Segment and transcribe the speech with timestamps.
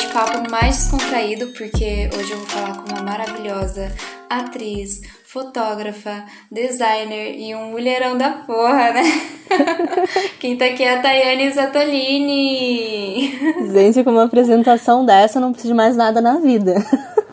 [0.00, 3.92] bate-papo mais descontraído, porque hoje eu vou falar com uma maravilhosa
[4.30, 9.02] atriz, fotógrafa, designer e um mulherão da porra, né?
[10.40, 13.38] Quem tá aqui é a Tayane Zatolini.
[13.70, 16.74] Gente, com uma apresentação dessa, eu não preciso de mais nada na vida.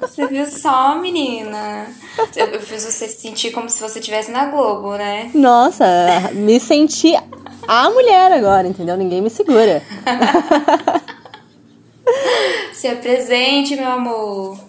[0.01, 1.87] Você viu só, menina?
[2.35, 5.31] Eu fiz você se sentir como se você estivesse na Globo, né?
[5.33, 5.85] Nossa,
[6.33, 7.15] me senti
[7.65, 8.97] a mulher agora, entendeu?
[8.97, 9.81] Ninguém me segura.
[12.73, 14.59] Se apresente, meu amor.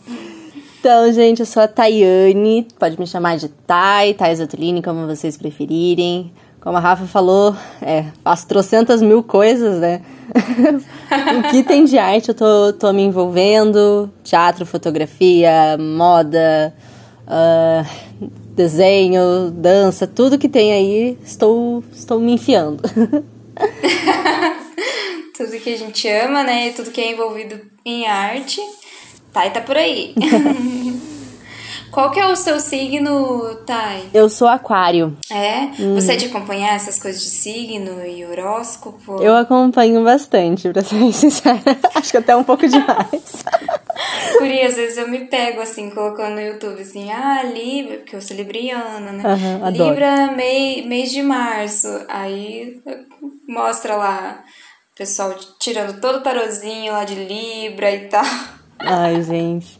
[0.80, 5.36] Então, gente, eu sou a Tayane, pode me chamar de Tay, Tay Zatolini, como vocês
[5.36, 6.32] preferirem.
[6.60, 10.02] Como a Rafa falou, é, faço trocentas mil coisas, né?
[11.38, 16.74] o que tem de arte eu tô, tô me envolvendo, teatro, fotografia, moda,
[17.26, 22.82] uh, desenho, dança, tudo que tem aí, estou, estou me enfiando.
[25.38, 26.72] tudo que a gente ama, né?
[26.72, 28.60] Tudo que é envolvido em arte.
[29.32, 30.12] Thay tá por aí.
[31.92, 34.10] Qual que é o seu signo, Thay?
[34.12, 35.16] Eu sou aquário.
[35.30, 35.70] É?
[35.80, 35.94] Hum.
[35.94, 39.22] Você é de acompanhar essas coisas de signo e horóscopo?
[39.22, 41.62] Eu acompanho bastante, pra ser sincera.
[41.94, 43.44] Acho que até um pouco demais.
[44.36, 48.20] Por às vezes eu me pego assim, colocando no YouTube assim, ah, Libra, porque eu
[48.20, 49.24] sou libriana, né?
[49.24, 51.88] Uhum, Libra, mei, mês de março.
[52.08, 52.80] Aí
[53.48, 54.44] mostra lá
[54.98, 58.24] pessoal tirando todo o tarozinho lá de Libra e tal.
[58.80, 59.78] Ai, gente.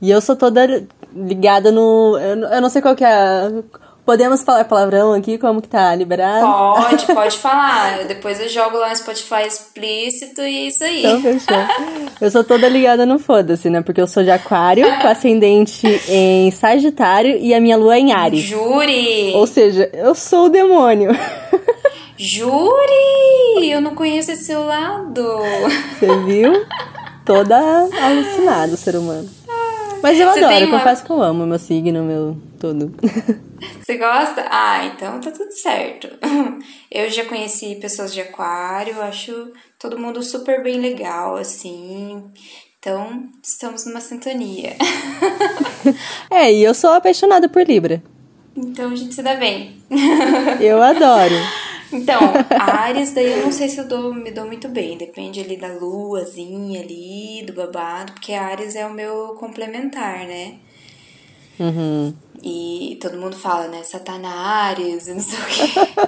[0.00, 2.18] E eu sou toda ligada no.
[2.18, 3.50] Eu não sei qual que é.
[4.04, 5.38] Podemos falar palavrão aqui?
[5.38, 6.44] Como que tá liberado?
[6.44, 8.04] Pode, pode falar.
[8.04, 11.06] Depois eu jogo lá no Spotify explícito e é isso aí.
[11.06, 11.56] Então, fechou.
[12.20, 13.80] Eu sou toda ligada no foda-se, né?
[13.80, 18.12] Porque eu sou de aquário, com ascendente em Sagitário e a minha lua é em
[18.12, 18.40] Ares.
[18.40, 19.34] Jure!
[19.34, 21.12] Ou seja, eu sou o demônio.
[22.16, 23.70] Jure!
[23.70, 25.38] Eu não conheço esse seu lado.
[25.98, 26.66] Você viu?
[27.24, 29.28] Toda alucinada o ser humano.
[30.02, 30.78] Mas eu Você adoro, uma...
[30.78, 32.92] confesso que eu amo meu signo, meu tudo.
[33.80, 34.44] Você gosta?
[34.50, 36.08] Ah, então tá tudo certo.
[36.90, 42.24] Eu já conheci pessoas de aquário, acho todo mundo super bem legal, assim.
[42.78, 44.76] Então, estamos numa sintonia.
[46.30, 48.02] É, e eu sou apaixonada por Libra.
[48.56, 49.76] Então a gente se dá bem.
[50.60, 51.34] Eu adoro.
[51.92, 52.20] Então,
[52.50, 54.96] Ares, daí eu não sei se eu dou, me dou muito bem.
[54.96, 60.54] Depende ali da luazinha ali, do babado, porque Ares é o meu complementar, né?
[61.60, 62.14] Uhum.
[62.42, 63.82] E todo mundo fala, né?
[63.82, 66.06] Satanás, e não sei o quê.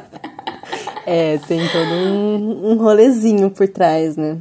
[1.07, 4.39] é, tem todo um, um rolezinho por trás, né?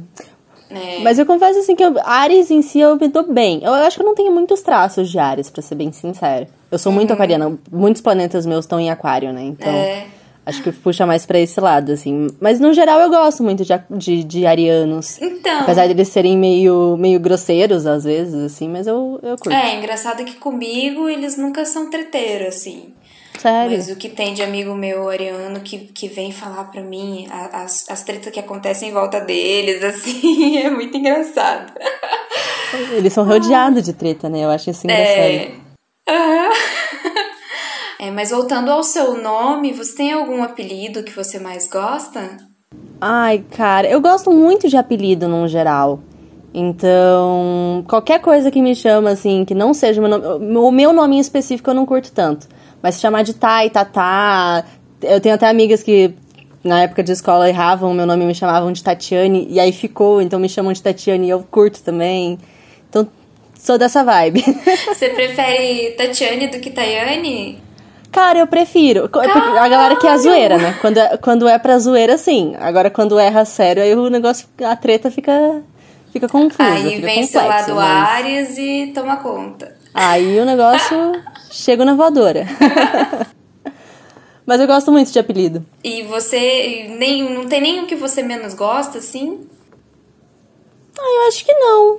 [0.70, 1.00] É.
[1.00, 3.62] Mas eu confesso assim que eu, Ares em si eu me dou bem.
[3.62, 6.46] Eu acho que eu não tenho muitos traços de Ares, para ser bem sincero.
[6.70, 7.14] Eu sou muito uhum.
[7.14, 7.58] aquariana.
[7.70, 9.44] Muitos planetas meus estão em aquário, né?
[9.44, 9.72] Então.
[9.72, 10.06] É.
[10.46, 12.26] Acho que puxa mais pra esse lado, assim.
[12.38, 15.20] Mas no geral eu gosto muito de, de, de arianos.
[15.20, 15.60] Então.
[15.60, 19.52] Apesar de eles serem meio, meio grosseiros às vezes, assim, mas eu, eu curto.
[19.52, 22.92] É, engraçado que comigo eles nunca são treteiros, assim.
[23.38, 23.76] Sério?
[23.76, 27.88] Mas o que tem de amigo meu ariano que, que vem falar pra mim, as,
[27.88, 31.72] as tretas que acontecem em volta deles, assim, é muito engraçado.
[32.92, 34.44] Eles são rodeados de treta, né?
[34.44, 35.08] Eu acho isso engraçado.
[35.08, 35.50] É.
[36.08, 36.73] Uhum.
[37.98, 42.38] É, mas voltando ao seu nome, você tem algum apelido que você mais gosta?
[43.00, 46.00] Ai, cara, eu gosto muito de apelido no geral.
[46.52, 50.56] Então, qualquer coisa que me chama, assim, que não seja o meu nome.
[50.56, 52.46] O meu nome em específico eu não curto tanto.
[52.80, 54.64] Mas se chamar de Tai, Tatá.
[55.02, 56.14] Eu tenho até amigas que
[56.62, 59.48] na época de escola erravam o meu nome e me chamavam de Tatiane.
[59.50, 62.38] E aí ficou, então me chamam de Tatiane e eu curto também.
[62.88, 63.08] Então,
[63.58, 64.44] sou dessa vibe.
[64.86, 67.63] Você prefere Tatiane do que Tayane?
[68.14, 69.08] Cara, eu prefiro.
[69.08, 69.58] Caralho.
[69.58, 70.78] A galera que é a zoeira, né?
[70.80, 72.54] Quando é, quando é pra zoeira, sim.
[72.60, 75.60] Agora, quando erra sério, aí o negócio, a treta fica,
[76.12, 76.62] fica confusa.
[76.62, 78.08] Aí fica vem seu lado mas...
[78.08, 79.76] Ares e toma conta.
[79.92, 80.96] Aí o negócio
[81.50, 82.46] chega na voadora.
[84.46, 85.66] mas eu gosto muito de apelido.
[85.82, 89.40] E você, nem, não tem nenhum que você menos gosta, assim?
[90.96, 91.98] Ah, eu acho que não.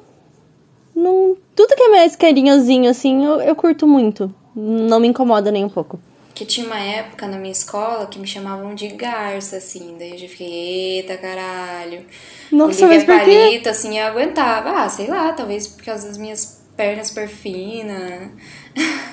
[0.96, 5.66] não tudo que é mais carinhozinho, assim, eu, eu curto muito não me incomoda nem
[5.66, 6.00] um pouco.
[6.36, 9.96] Que tinha uma época na minha escola que me chamavam de garça, assim.
[9.98, 12.06] Daí eu já fiquei, eita caralho.
[12.52, 14.70] Nossa, mas por palito, assim, eu aguentava.
[14.72, 18.32] Ah, sei lá, talvez por causa das minhas pernas super finas.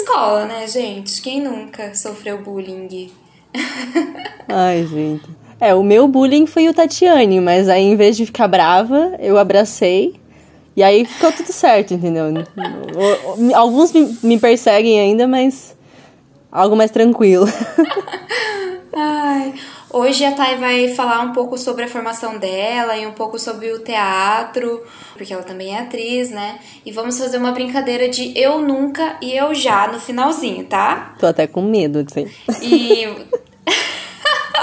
[0.00, 1.22] Escola, né, gente?
[1.22, 3.12] Quem nunca sofreu bullying?
[4.48, 5.28] Ai, gente.
[5.60, 9.38] É, o meu bullying foi o Tatiane, mas aí em vez de ficar brava, eu
[9.38, 10.14] abracei
[10.76, 12.26] e aí ficou tudo certo, entendeu?
[13.54, 13.92] Alguns
[14.22, 15.76] me perseguem ainda, mas
[16.54, 17.46] algo mais tranquilo.
[18.96, 19.54] Ai,
[19.96, 23.70] Hoje a Thay vai falar um pouco sobre a formação dela e um pouco sobre
[23.70, 24.82] o teatro,
[25.16, 26.58] porque ela também é atriz, né?
[26.84, 31.14] E vamos fazer uma brincadeira de eu nunca e eu já no finalzinho, tá?
[31.20, 32.28] Tô até com medo disso
[32.60, 33.06] E.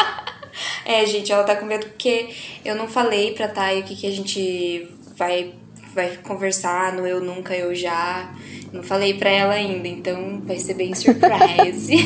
[0.83, 2.29] é, gente, ela tá com medo porque
[2.65, 4.85] eu não falei pra Thay o que, que a gente
[5.15, 5.53] vai,
[5.93, 8.31] vai conversar no eu nunca, eu já.
[8.71, 11.95] Não falei pra ela ainda, então vai ser bem surprise.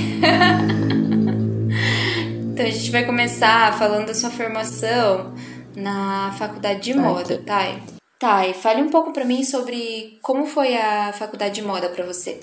[2.54, 5.34] então a gente vai começar falando da sua formação
[5.76, 7.82] na faculdade de moda, Thay.
[8.20, 12.40] Thay, fale um pouco pra mim sobre como foi a faculdade de moda pra você.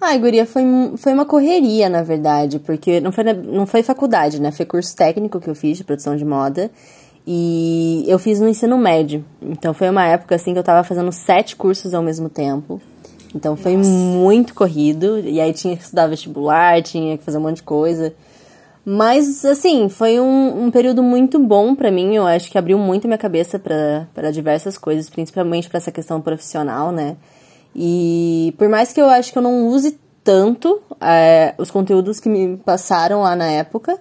[0.00, 0.64] Ai, guria, foi,
[0.96, 4.50] foi uma correria, na verdade, porque não foi, não foi faculdade, né?
[4.50, 6.72] Foi curso técnico que eu fiz de produção de moda.
[7.26, 9.24] E eu fiz no ensino médio.
[9.40, 12.80] Então foi uma época assim que eu tava fazendo sete cursos ao mesmo tempo.
[13.34, 13.88] Então foi Nossa.
[13.88, 15.18] muito corrido.
[15.20, 18.14] E aí tinha que estudar vestibular, tinha que fazer um monte de coisa.
[18.84, 22.16] Mas, assim, foi um, um período muito bom para mim.
[22.16, 26.90] Eu acho que abriu muito minha cabeça para diversas coisas, principalmente para essa questão profissional,
[26.90, 27.16] né?
[27.74, 32.28] E por mais que eu acho que eu não use tanto é, os conteúdos que
[32.28, 33.98] me passaram lá na época,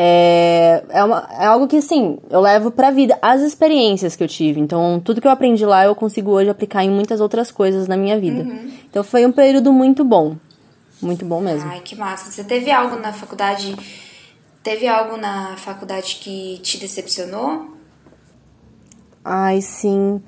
[0.00, 4.28] é, é, uma, é algo que, assim, eu levo pra vida, as experiências que eu
[4.28, 4.60] tive.
[4.60, 7.96] Então, tudo que eu aprendi lá, eu consigo hoje aplicar em muitas outras coisas na
[7.96, 8.44] minha vida.
[8.44, 8.70] Uhum.
[8.88, 10.36] Então, foi um período muito bom.
[11.02, 11.68] Muito bom mesmo.
[11.68, 12.30] Ai, que massa.
[12.30, 13.74] Você teve algo na faculdade...
[14.62, 17.76] Teve algo na faculdade que te decepcionou?
[19.24, 20.22] Ai, sim.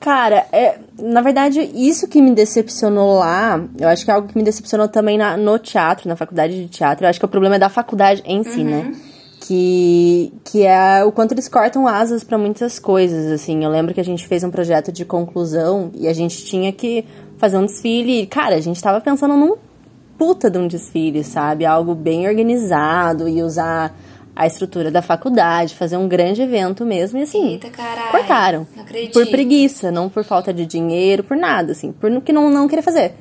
[0.00, 4.36] Cara, é, na verdade, isso que me decepcionou lá, eu acho que é algo que
[4.36, 7.04] me decepcionou também na, no teatro, na faculdade de teatro.
[7.04, 8.78] Eu acho que o problema é da faculdade em si, né?
[8.78, 8.90] uhum.
[8.90, 8.96] né?
[9.42, 13.62] Que, que é o quanto eles cortam asas para muitas coisas, assim.
[13.62, 17.04] Eu lembro que a gente fez um projeto de conclusão e a gente tinha que
[17.36, 18.22] fazer um desfile.
[18.22, 19.56] E, cara, a gente tava pensando num
[20.16, 21.66] puta de um desfile, sabe?
[21.66, 23.94] Algo bem organizado e usar
[24.40, 27.48] a estrutura da faculdade, fazer um grande evento mesmo e assim.
[27.50, 28.66] Eita, carai, cortaram.
[29.12, 32.80] Por preguiça, não por falta de dinheiro, por nada, assim, por que não, não querer
[32.80, 33.12] fazer.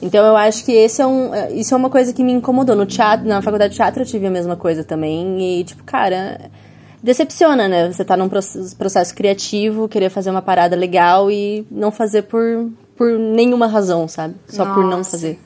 [0.00, 2.76] Então eu acho que esse é um, isso é uma coisa que me incomodou.
[2.76, 5.58] No teatro, na faculdade de teatro eu tive a mesma coisa também.
[5.58, 6.40] E, tipo, cara,
[7.02, 7.90] decepciona, né?
[7.92, 13.10] Você tá num processo criativo, querer fazer uma parada legal e não fazer por, por
[13.18, 14.36] nenhuma razão, sabe?
[14.46, 14.74] Só Nossa.
[14.74, 15.36] por não fazer.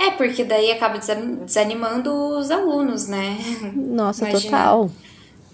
[0.00, 0.98] É, porque daí acaba
[1.44, 3.36] desanimando os alunos, né?
[3.76, 4.90] Nossa, imagina, total.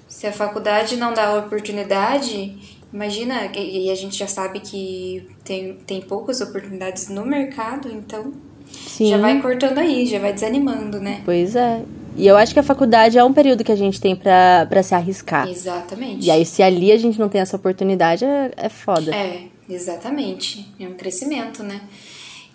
[0.06, 2.56] Se a faculdade não dá oportunidade,
[2.92, 8.32] imagina, e a gente já sabe que tem, tem poucas oportunidades no mercado, então
[8.70, 9.10] Sim.
[9.10, 11.22] já vai cortando aí, já vai desanimando, né?
[11.24, 11.82] Pois é.
[12.16, 14.94] E eu acho que a faculdade é um período que a gente tem para se
[14.94, 15.48] arriscar.
[15.48, 16.24] Exatamente.
[16.24, 19.14] E aí, se ali a gente não tem essa oportunidade, é, é foda.
[19.14, 20.66] É, exatamente.
[20.78, 21.80] É um crescimento, né?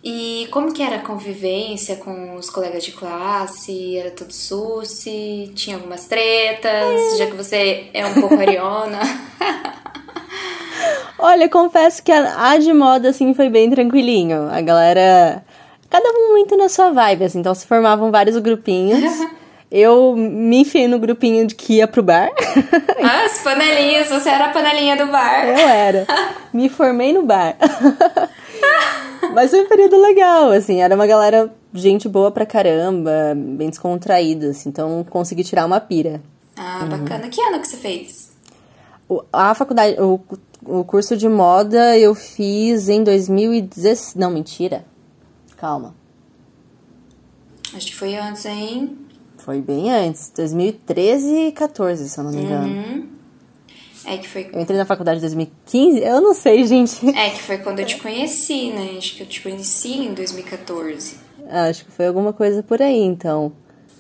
[0.04, 3.98] E como que era a convivência com os colegas de classe?
[3.98, 5.52] Era tudo suci?
[5.54, 7.18] Tinha algumas tretas?
[7.18, 9.00] Já que você é um pouco ariona.
[11.20, 14.50] Olha, confesso que a, a de moda, assim, foi bem tranquilinho.
[14.52, 15.44] A galera...
[15.88, 17.40] Cada um muito na sua vibe, assim.
[17.40, 19.04] Então, se formavam vários grupinhos.
[19.72, 22.30] Eu me enfiei no grupinho de que ia pro bar.
[23.04, 25.48] Ah, as panelinhas, você era a panelinha do bar.
[25.48, 26.06] Eu era.
[26.54, 27.56] Me formei no bar.
[29.34, 34.50] Mas foi um período legal, assim, era uma galera, gente boa pra caramba, bem descontraída,
[34.50, 36.22] assim, então consegui tirar uma pira.
[36.56, 37.26] Ah, bacana.
[37.26, 37.30] Uhum.
[37.30, 38.32] Que ano que você fez?
[39.10, 40.20] O, a faculdade, o,
[40.66, 44.16] o curso de moda eu fiz em 2016.
[44.16, 44.86] Não, mentira.
[45.58, 45.96] Calma.
[47.74, 48.98] Acho que foi antes, hein?
[49.38, 52.68] Foi bem antes, 2013 e 14, se eu não me engano.
[52.68, 53.08] Uhum.
[54.06, 54.50] É que foi.
[54.52, 56.00] Eu entrei na faculdade em 2015?
[56.00, 57.08] Eu não sei, gente.
[57.10, 58.96] É que foi quando eu te conheci, né?
[58.98, 61.18] Acho que eu te conheci em 2014.
[61.50, 63.54] Acho que foi alguma coisa por aí, então.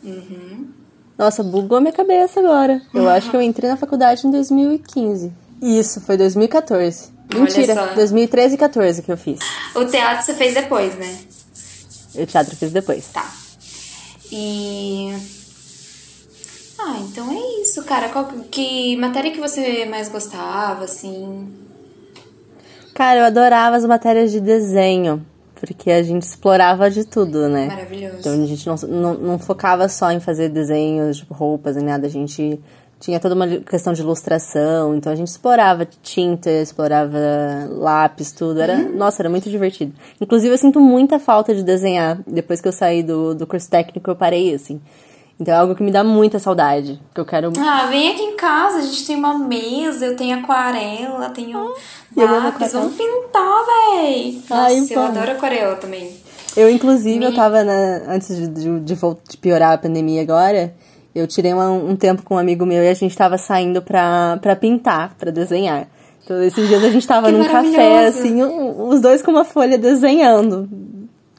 [0.03, 0.69] Uhum.
[1.17, 2.81] Nossa, bugou minha cabeça agora.
[2.93, 3.09] Eu uhum.
[3.09, 5.31] acho que eu entrei na faculdade em 2015.
[5.61, 7.09] Isso, foi 2014.
[7.33, 9.39] Mentira, 2013 e 14 que eu fiz.
[9.75, 11.19] O teatro você fez depois, né?
[12.15, 13.07] O teatro eu fiz depois.
[13.07, 13.31] Tá.
[14.31, 15.13] E
[16.83, 18.09] ah, então é isso, cara.
[18.09, 21.47] Qual, que matéria que você mais gostava, assim?
[22.93, 27.67] Cara, eu adorava as matérias de desenho, porque a gente explorava de tudo, né?
[27.67, 28.17] Maravilhoso.
[28.19, 32.07] Então a gente não, não, não focava só em fazer desenhos, tipo roupas e nada.
[32.07, 32.59] A gente
[32.99, 37.17] tinha toda uma questão de ilustração, então a gente explorava tinta, explorava
[37.69, 38.61] lápis, tudo.
[38.61, 38.95] Era, uhum.
[38.95, 39.93] Nossa, era muito divertido.
[40.19, 42.19] Inclusive, eu sinto muita falta de desenhar.
[42.27, 44.79] Depois que eu saí do, do curso técnico, eu parei, assim.
[45.41, 46.99] Então é algo que me dá muita saudade.
[47.15, 47.51] Que eu quero.
[47.57, 51.57] Ah, vem aqui em casa, a gente tem uma mesa, eu tenho aquarela, tenho
[52.15, 52.71] ah, lápis.
[52.71, 54.39] Vamos pintar, véi.
[54.47, 56.15] Nossa, Ai, eu adoro aquarela também.
[56.55, 57.25] Eu, inclusive, Me...
[57.25, 60.75] eu tava na, antes de, de, de, piorar a pandemia agora.
[61.15, 64.37] eu tirei um, um tempo com um amigo meu e a gente tava saindo pra,
[64.43, 65.87] pra pintar, pra desenhar.
[66.23, 69.43] Então, esses dias a gente tava Que num café, assim, um- os dois com uma
[69.43, 70.69] folha desenhando,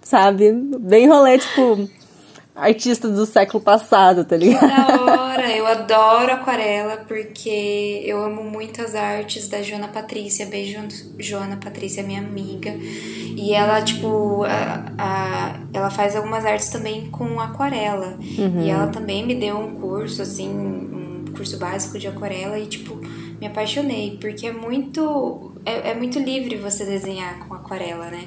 [0.03, 0.51] sabe?
[0.53, 1.89] Bem rolê, tipo,
[2.63, 4.69] artista do século passado, tá ligado?
[4.69, 10.47] Da hora, eu adoro aquarela porque eu amo muito as artes da Joana Patrícia.
[10.47, 10.79] Beijo,
[11.19, 12.71] Joana Patrícia, minha amiga.
[12.75, 18.17] E ela, tipo, a, a- ela faz algumas artes também com aquarela.
[18.63, 22.95] E ela também me deu um curso, assim, um curso básico de aquarela e, tipo,
[23.41, 24.19] me apaixonei.
[24.21, 28.27] Porque é muito, é, é muito livre você desenhar com aquarela, né?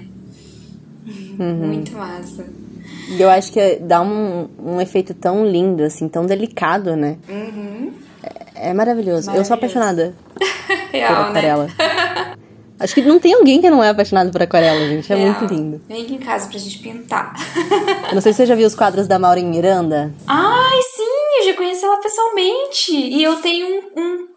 [1.68, 2.46] Muito massa.
[3.10, 7.18] E eu acho que dá um, um efeito tão lindo, assim, tão delicado, né?
[7.30, 7.94] Uhum.
[8.56, 9.30] É maravilhoso.
[9.32, 9.77] Eu sou Maravilhoso.
[9.80, 11.30] apaixonada por Real, né?
[11.30, 11.68] aquarela.
[12.77, 15.12] Acho que não tem alguém que não é apaixonado por aquarela, gente.
[15.12, 15.82] É muito lindo.
[15.88, 17.34] Vem aqui em casa pra gente pintar.
[18.10, 20.13] Eu não sei se você já viu os quadros da Maureen Miranda.
[20.27, 22.92] Ai, sim, eu já conheci ela pessoalmente.
[22.94, 23.65] E eu tenho
[23.96, 24.27] um, um,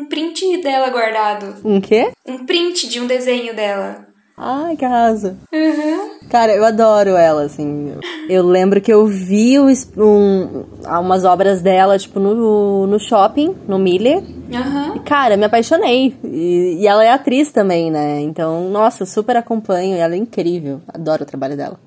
[0.00, 1.56] um print dela guardado.
[1.64, 2.12] Um quê?
[2.24, 4.06] Um print de um desenho dela.
[4.36, 5.36] Ai, que arraso.
[5.52, 6.10] Uhum.
[6.28, 7.94] Cara, eu adoro ela, assim.
[8.28, 14.22] Eu lembro que eu vi um, umas obras dela, tipo, no, no shopping, no Miller.
[14.52, 14.96] Aham.
[14.96, 16.14] E, cara, me apaixonei.
[16.22, 18.20] E, e ela é atriz também, né?
[18.20, 19.96] Então, nossa, eu super acompanho.
[19.96, 20.82] Ela é incrível.
[20.88, 21.80] Adoro o trabalho dela.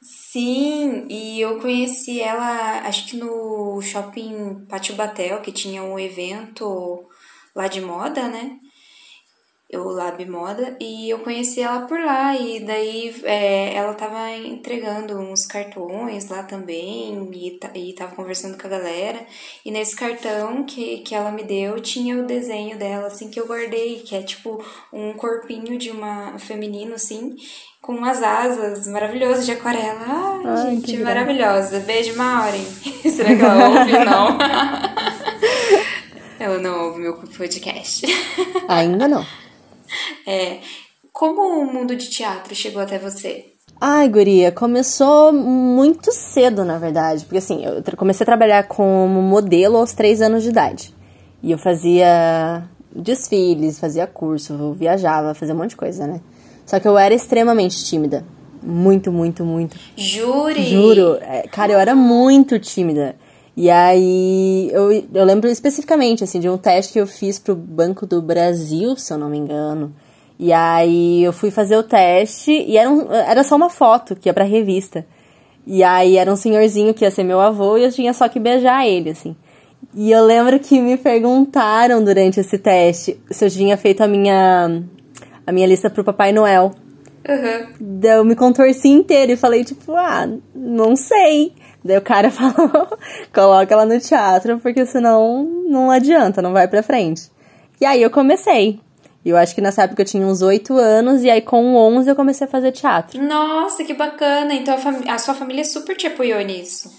[0.00, 7.06] Sim, e eu conheci ela, acho que no shopping Pátio Batel, que tinha um evento
[7.54, 8.58] lá de moda, né?
[9.74, 15.18] O Lab Moda, e eu conheci ela por lá, e daí é, ela tava entregando
[15.18, 19.26] uns cartões lá também, e, e tava conversando com a galera,
[19.62, 23.46] e nesse cartão que, que ela me deu tinha o desenho dela, assim, que eu
[23.46, 27.36] guardei, que é tipo um corpinho de uma feminino, assim,
[27.82, 30.00] com umas asas maravilhosas de aquarela.
[30.00, 31.80] Ai, Ai, gente, maravilhosa.
[31.80, 32.64] Beijo, Maureen.
[33.04, 33.92] Será que ela ouve?
[34.04, 34.38] Não.
[36.40, 38.06] ela não ouve meu podcast.
[38.68, 39.26] Ainda não.
[40.26, 40.58] É,
[41.12, 43.46] como o mundo de teatro chegou até você?
[43.80, 47.24] Ai, guria, começou muito cedo, na verdade.
[47.24, 50.94] Porque assim, eu comecei a trabalhar como modelo aos três anos de idade.
[51.42, 56.20] E eu fazia desfiles, fazia curso, viajava, fazia um monte de coisa, né?
[56.66, 58.24] Só que eu era extremamente tímida.
[58.60, 59.78] Muito, muito, muito.
[59.96, 60.64] Jure!
[60.64, 61.16] Juro.
[61.20, 63.14] É, Cara, eu era muito tímida.
[63.60, 68.06] E aí, eu, eu lembro especificamente, assim, de um teste que eu fiz pro Banco
[68.06, 69.92] do Brasil, se eu não me engano.
[70.38, 74.28] E aí, eu fui fazer o teste e era, um- era só uma foto que
[74.28, 75.04] ia pra revista.
[75.66, 78.38] E aí, era um senhorzinho que ia ser meu avô e eu tinha só que
[78.38, 79.34] beijar ele, assim.
[79.92, 84.82] E eu lembro que me perguntaram durante esse teste se eu tinha feito a minha,
[85.44, 86.70] a minha lista pro Papai Noel.
[87.28, 87.98] Uhum.
[88.04, 91.52] Eu me contorci inteira e falei, tipo, ah, não sei.
[91.88, 92.86] Daí o cara falou,
[93.34, 97.22] coloca ela no teatro, porque senão não adianta, não vai pra frente.
[97.80, 98.78] E aí eu comecei.
[99.24, 102.08] E eu acho que nessa época eu tinha uns 8 anos, e aí com 11
[102.10, 103.22] eu comecei a fazer teatro.
[103.22, 104.52] Nossa, que bacana!
[104.54, 104.76] Então
[105.08, 106.92] a, a sua família super te apoiou nisso.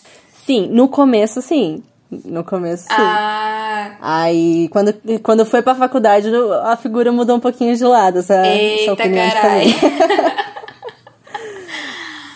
[0.45, 1.83] Sim, no começo sim.
[2.25, 2.89] No começo sim.
[2.97, 6.27] Ah, Aí, quando, quando foi pra faculdade,
[6.63, 9.71] a figura mudou um pouquinho de lado, essa, essa eita opinião de carai.
[9.71, 10.35] família.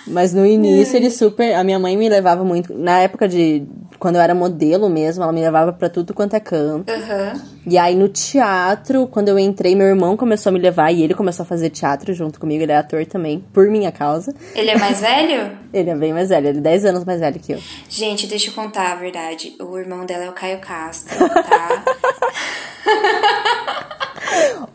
[0.07, 1.53] Mas no início ele super.
[1.55, 2.73] A minha mãe me levava muito.
[2.73, 3.65] Na época de.
[3.99, 6.91] Quando eu era modelo mesmo, ela me levava pra tudo quanto é canto.
[6.91, 7.41] Aham.
[7.65, 11.13] E aí no teatro, quando eu entrei, meu irmão começou a me levar e ele
[11.13, 12.61] começou a fazer teatro junto comigo.
[12.61, 14.35] Ele é ator também, por minha causa.
[14.53, 15.51] Ele é mais velho?
[15.73, 17.59] Ele é bem mais velho, ele é 10 anos mais velho que eu.
[17.89, 19.55] Gente, deixa eu contar a verdade.
[19.59, 21.83] O irmão dela é o Caio Castro, tá?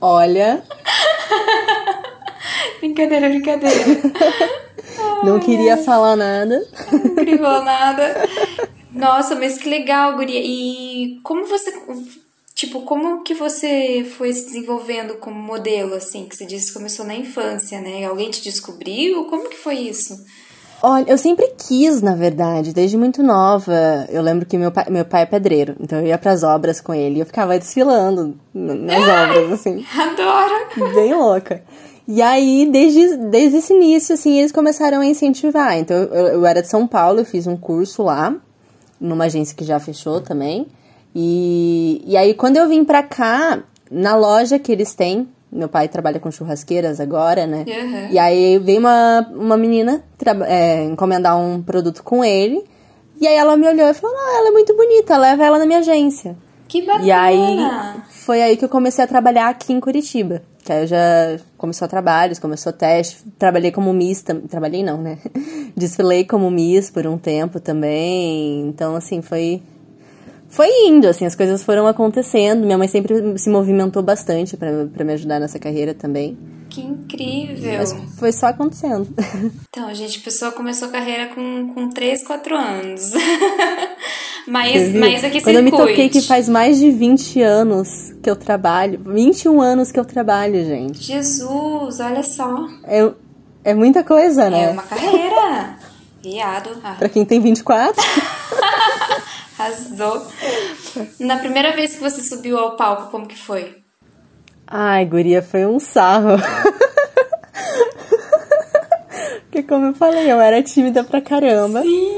[0.00, 0.61] Olha,
[2.81, 3.85] brincadeira, brincadeira.
[5.25, 6.67] não queria falar nada.
[6.93, 8.28] Não privou nada.
[8.93, 10.40] Nossa, mas que legal, guria.
[10.43, 11.73] E como você...
[12.55, 16.26] Tipo, como que você foi se desenvolvendo como modelo, assim?
[16.26, 18.05] Que você disse que começou na infância, né?
[18.05, 19.26] Alguém te descobriu?
[19.26, 20.19] Como que foi isso?
[20.81, 24.07] Olha, eu sempre quis, na verdade, desde muito nova.
[24.09, 26.95] Eu lembro que meu pai, meu pai é pedreiro, então eu ia pras obras com
[26.95, 30.95] ele e eu ficava desfilando nas obras, assim, Adoro!
[30.95, 31.64] bem louca.
[32.08, 35.76] E aí, desde, desde esse início, assim, eles começaram a incentivar.
[35.76, 38.34] Então, eu, eu era de São Paulo, eu fiz um curso lá,
[38.98, 40.66] numa agência que já fechou também.
[41.14, 45.86] E, e aí, quando eu vim pra cá, na loja que eles têm, meu pai
[45.86, 47.66] trabalha com churrasqueiras agora, né?
[47.68, 48.08] Uhum.
[48.10, 50.02] E aí veio uma, uma menina
[50.46, 52.64] é, encomendar um produto com ele.
[53.20, 55.66] E aí ela me olhou e falou: Ah, ela é muito bonita, leva ela na
[55.66, 56.36] minha agência.
[56.68, 57.04] Que bacana!
[57.06, 57.56] E aí
[58.10, 60.42] foi aí que eu comecei a trabalhar aqui em Curitiba.
[60.62, 65.18] Que aí eu já começou trabalhos, começou teste, trabalhei como Miss, trabalhei não, né?
[65.75, 68.66] Desfilei como Miss por um tempo também.
[68.68, 69.62] Então, assim, foi
[70.48, 72.64] foi indo, assim, as coisas foram acontecendo.
[72.64, 76.38] Minha mãe sempre se movimentou bastante para me ajudar nessa carreira também.
[76.70, 77.78] Que incrível!
[77.78, 79.08] Mas foi só acontecendo.
[79.70, 83.12] Então, gente, a pessoa começou a carreira com, com 3, 4 anos.
[84.49, 88.37] mas, mas aqui Quando eu me toquei que faz mais de 20 anos que eu
[88.37, 91.02] trabalho, 21 anos que eu trabalho, gente.
[91.02, 92.67] Jesus, olha só.
[92.85, 93.11] É,
[93.64, 94.64] é muita coisa, né?
[94.64, 95.76] É uma carreira.
[96.23, 96.71] Viado.
[96.83, 96.97] Ah.
[96.99, 98.02] Pra quem tem 24.
[99.59, 100.26] Arrasou.
[101.21, 103.76] Na primeira vez que você subiu ao palco, como que foi?
[104.67, 106.37] Ai, guria, foi um sarro.
[109.43, 111.83] Porque como eu falei, eu era tímida pra caramba.
[111.83, 112.17] Sim.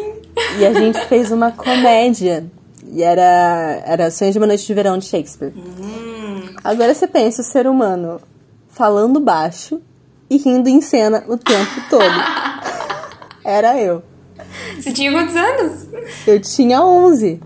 [0.58, 2.44] E a gente fez uma comédia.
[2.92, 5.52] E era, era Sonhos de uma Noite de Verão de Shakespeare.
[5.56, 6.54] Hum.
[6.62, 8.20] Agora você pensa o ser humano
[8.68, 9.80] falando baixo
[10.28, 12.04] e rindo em cena o tempo todo.
[13.44, 14.02] Era eu.
[14.78, 15.88] Você tinha quantos anos?
[16.26, 17.40] Eu tinha 11.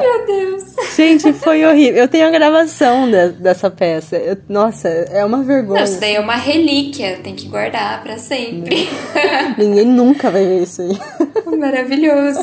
[0.00, 0.64] Meu Deus.
[0.96, 2.02] Gente, foi horrível.
[2.02, 4.16] Eu tenho a gravação de, dessa peça.
[4.16, 5.80] Eu, nossa, é uma vergonha.
[5.80, 7.18] Não, isso daí é uma relíquia.
[7.22, 8.88] Tem que guardar para sempre.
[9.58, 10.98] Ninguém nunca vai ver isso aí.
[11.58, 12.42] Maravilhoso.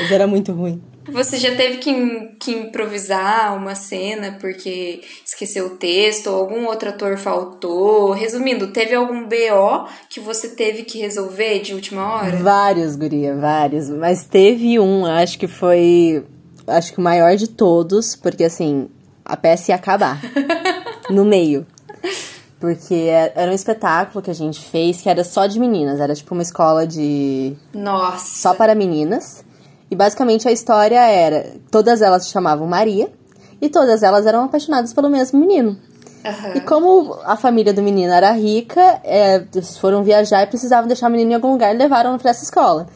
[0.00, 0.82] Mas era muito ruim.
[1.10, 1.92] Você já teve que,
[2.38, 5.00] que improvisar uma cena porque
[5.38, 8.10] esqueceu o texto ou algum outro ator faltou?
[8.10, 12.36] Resumindo, teve algum BO que você teve que resolver de última hora?
[12.38, 13.88] Vários, guria, vários.
[13.88, 16.24] Mas teve um, acho que foi.
[16.66, 18.88] Acho que o maior de todos, porque assim,
[19.24, 20.20] a peça ia acabar.
[21.08, 21.64] no meio.
[22.58, 26.00] Porque era um espetáculo que a gente fez que era só de meninas.
[26.00, 27.56] Era tipo uma escola de.
[27.72, 28.40] Nossa!
[28.40, 29.44] Só para meninas.
[29.88, 33.08] E basicamente a história era: todas elas se chamavam Maria
[33.60, 35.76] e todas elas eram apaixonadas pelo mesmo menino.
[36.24, 36.52] Uhum.
[36.56, 41.08] E como a família do menino era rica, é, eles foram viajar e precisavam deixar
[41.08, 42.86] o menino em algum lugar e levaram pra essa escola.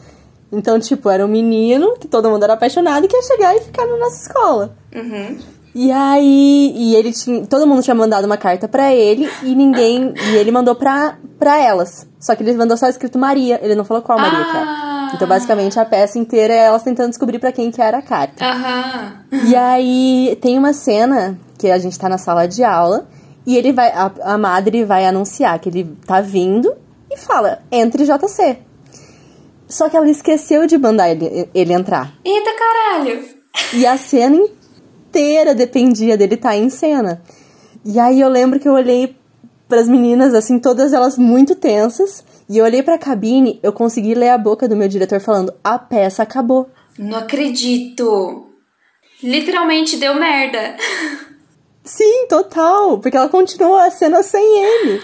[0.51, 3.61] Então, tipo, era um menino que todo mundo era apaixonado e que ia chegar e
[3.61, 4.75] ficar na nossa escola.
[4.93, 5.39] Uhum.
[5.75, 10.13] E aí, e ele tinha, todo mundo tinha mandado uma carta para ele e ninguém,
[10.15, 12.07] e ele mandou pra, pra elas.
[12.19, 14.51] Só que ele mandou só escrito Maria, ele não falou qual Maria ah.
[14.51, 14.92] que era.
[15.13, 18.43] Então, basicamente, a peça inteira é elas tentando descobrir para quem que era a carta.
[18.43, 19.49] Uhum.
[19.49, 23.07] E aí, tem uma cena que a gente tá na sala de aula
[23.45, 26.73] e ele vai, a, a madre vai anunciar que ele tá vindo
[27.09, 28.57] e fala, entre JC.
[29.67, 32.13] Só que ela esqueceu de mandar ele, ele entrar.
[32.23, 33.23] Eita caralho!
[33.73, 34.37] E a cena
[35.07, 37.21] inteira dependia dele estar tá em cena.
[37.85, 39.15] E aí eu lembro que eu olhei
[39.73, 42.23] para as meninas, assim, todas elas muito tensas.
[42.47, 45.79] E eu olhei pra cabine, eu consegui ler a boca do meu diretor falando: a
[45.79, 46.69] peça acabou.
[46.99, 48.49] Não acredito!
[49.23, 50.75] Literalmente deu merda.
[51.83, 52.99] Sim, total.
[52.99, 55.01] Porque ela continuou a cena sem ele.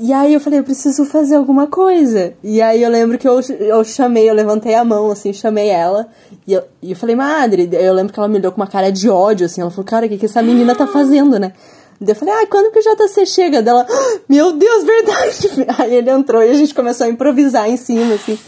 [0.00, 2.32] E aí eu falei, eu preciso fazer alguma coisa.
[2.42, 6.08] E aí eu lembro que eu, eu chamei, eu levantei a mão, assim, chamei ela.
[6.46, 8.90] E eu, e eu falei, madre, eu lembro que ela me olhou com uma cara
[8.90, 9.60] de ódio, assim.
[9.60, 11.52] Ela falou, cara, o que, que essa menina tá fazendo, né?
[12.00, 13.62] Daí eu falei, ah, quando que o JC chega?
[13.62, 15.66] Dela, ah, meu Deus, verdade!
[15.78, 18.38] Aí ele entrou e a gente começou a improvisar em cima, assim.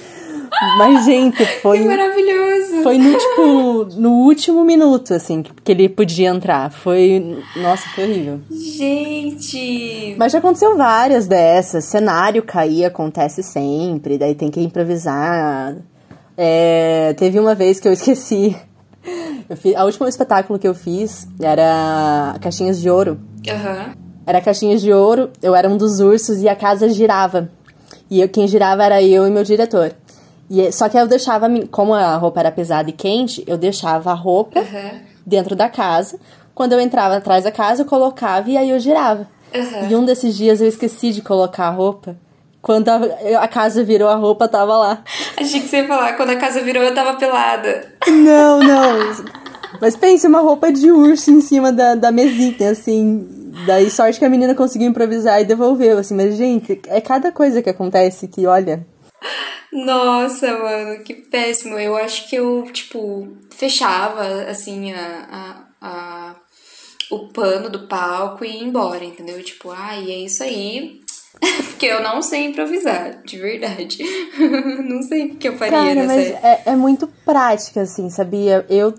[0.78, 1.80] Mas, gente, foi.
[1.80, 2.82] Que maravilhoso!
[2.82, 6.70] Foi no, tipo, no último minuto, assim, que ele podia entrar.
[6.70, 7.42] Foi.
[7.56, 8.40] Nossa, foi horrível.
[8.50, 10.14] Gente!
[10.18, 11.85] Mas já aconteceu várias dessas.
[11.85, 15.76] Cenário cair acontece sempre, daí tem que improvisar.
[16.37, 18.56] É, teve uma vez que eu esqueci.
[19.48, 23.18] Eu fiz, a última espetáculo que eu fiz era Caixinhas de Ouro.
[23.48, 23.94] Uhum.
[24.26, 27.48] Era Caixinhas de Ouro, eu era um dos ursos e a casa girava.
[28.11, 29.94] E eu, quem girava era eu e meu diretor.
[30.50, 34.14] E, só que eu deixava, como a roupa era pesada e quente, eu deixava a
[34.14, 35.00] roupa uhum.
[35.24, 36.18] dentro da casa.
[36.54, 39.28] Quando eu entrava atrás da casa, eu colocava e aí eu girava.
[39.54, 39.90] Uhum.
[39.90, 42.16] E um desses dias eu esqueci de colocar a roupa.
[42.62, 42.98] Quando a,
[43.40, 45.04] a, casa virou, a roupa tava lá.
[45.37, 47.92] Achei que você ia falar, quando a casa virou, eu tava pelada.
[48.09, 49.24] Não, não.
[49.80, 53.52] Mas pense, uma roupa de urso em cima da, da mesinha, assim.
[53.66, 56.14] Daí, sorte que a menina conseguiu improvisar e devolveu, assim.
[56.14, 58.86] Mas, gente, é cada coisa que acontece que, olha...
[59.72, 61.78] Nossa, mano, que péssimo.
[61.78, 66.36] Eu acho que eu, tipo, fechava, assim, a, a, a
[67.10, 69.42] o pano do palco e ia embora, entendeu?
[69.42, 71.00] Tipo, ai, ah, é isso aí.
[71.68, 73.99] Porque eu não sei improvisar, de verdade.
[74.85, 78.64] não sei o que eu faria Cara, nessa mas é, é, muito prática, assim, sabia?
[78.68, 78.94] Eu,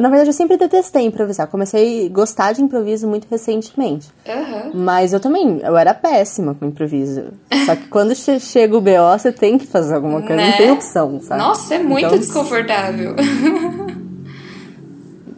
[0.00, 1.46] na verdade, eu sempre detestei improvisar.
[1.48, 4.08] Comecei a gostar de improviso muito recentemente.
[4.26, 4.70] Uhum.
[4.74, 7.32] Mas eu também, eu era péssima com improviso.
[7.66, 10.50] Só que quando chega o BO, você tem que fazer alguma coisa, né?
[10.50, 11.40] não tem opção, sabe?
[11.40, 13.14] Nossa, é muito então, desconfortável.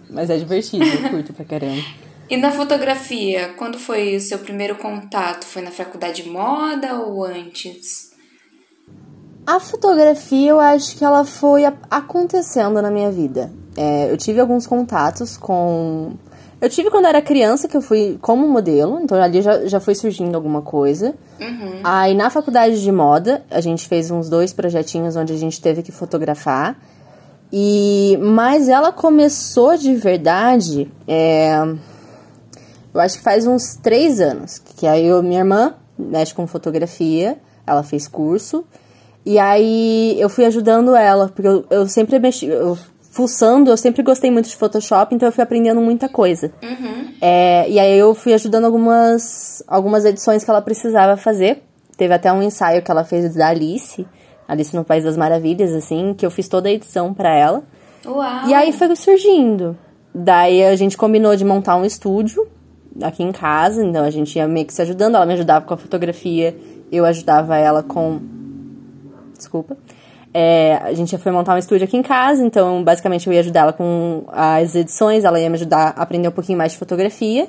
[0.08, 1.82] Mas é divertido, eu curto pra caramba.
[2.28, 5.44] E na fotografia, quando foi o seu primeiro contato?
[5.44, 8.12] Foi na faculdade de moda ou antes?
[9.46, 13.52] A fotografia, eu acho que ela foi acontecendo na minha vida.
[13.76, 16.14] É, eu tive alguns contatos com.
[16.60, 19.94] Eu tive quando era criança, que eu fui como modelo, então ali já, já foi
[19.94, 21.14] surgindo alguma coisa.
[21.38, 21.80] Uhum.
[21.84, 25.82] Aí na faculdade de moda, a gente fez uns dois projetinhos onde a gente teve
[25.82, 26.78] que fotografar.
[27.52, 31.58] E mas ela começou de verdade, é,
[32.94, 37.36] eu acho que faz uns três anos, que aí eu, minha irmã mexe com fotografia,
[37.66, 38.64] ela fez curso
[39.26, 42.78] e aí eu fui ajudando ela, porque eu, eu sempre mexi, eu,
[43.10, 46.52] fuçando, eu sempre gostei muito de Photoshop, então eu fui aprendendo muita coisa.
[46.62, 47.14] Uhum.
[47.20, 51.62] É, e aí eu fui ajudando algumas, algumas edições que ela precisava fazer.
[51.96, 54.06] Teve até um ensaio que ela fez da Alice,
[54.46, 57.62] Alice no País das Maravilhas, assim, que eu fiz toda a edição para ela.
[58.04, 58.48] Uau.
[58.48, 59.78] E aí foi surgindo.
[60.14, 62.46] Daí a gente combinou de montar um estúdio
[63.02, 65.74] aqui em casa, então a gente ia meio que se ajudando, ela me ajudava com
[65.74, 66.56] a fotografia,
[66.90, 68.20] eu ajudava ela com
[69.36, 69.76] desculpa.
[70.32, 73.60] É, a gente foi montar um estúdio aqui em casa, então basicamente eu ia ajudar
[73.60, 77.48] ela com as edições, ela ia me ajudar a aprender um pouquinho mais de fotografia.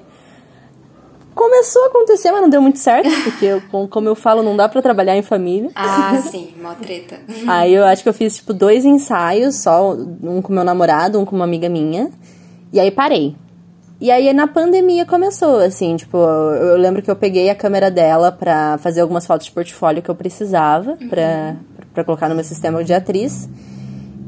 [1.34, 4.69] Começou a acontecer, mas não deu muito certo, porque, eu, como eu falo, não dá
[4.69, 5.71] para trabalhar em família.
[5.75, 7.19] Ah, sim, mó treta.
[7.47, 11.25] Aí eu acho que eu fiz, tipo, dois ensaios só, um com meu namorado, um
[11.25, 12.10] com uma amiga minha,
[12.71, 13.36] e aí parei.
[13.99, 18.31] E aí na pandemia começou, assim, tipo, eu lembro que eu peguei a câmera dela
[18.31, 21.10] pra fazer algumas fotos de portfólio que eu precisava uhum.
[21.10, 21.55] pra,
[21.93, 23.47] pra colocar no meu sistema de atriz.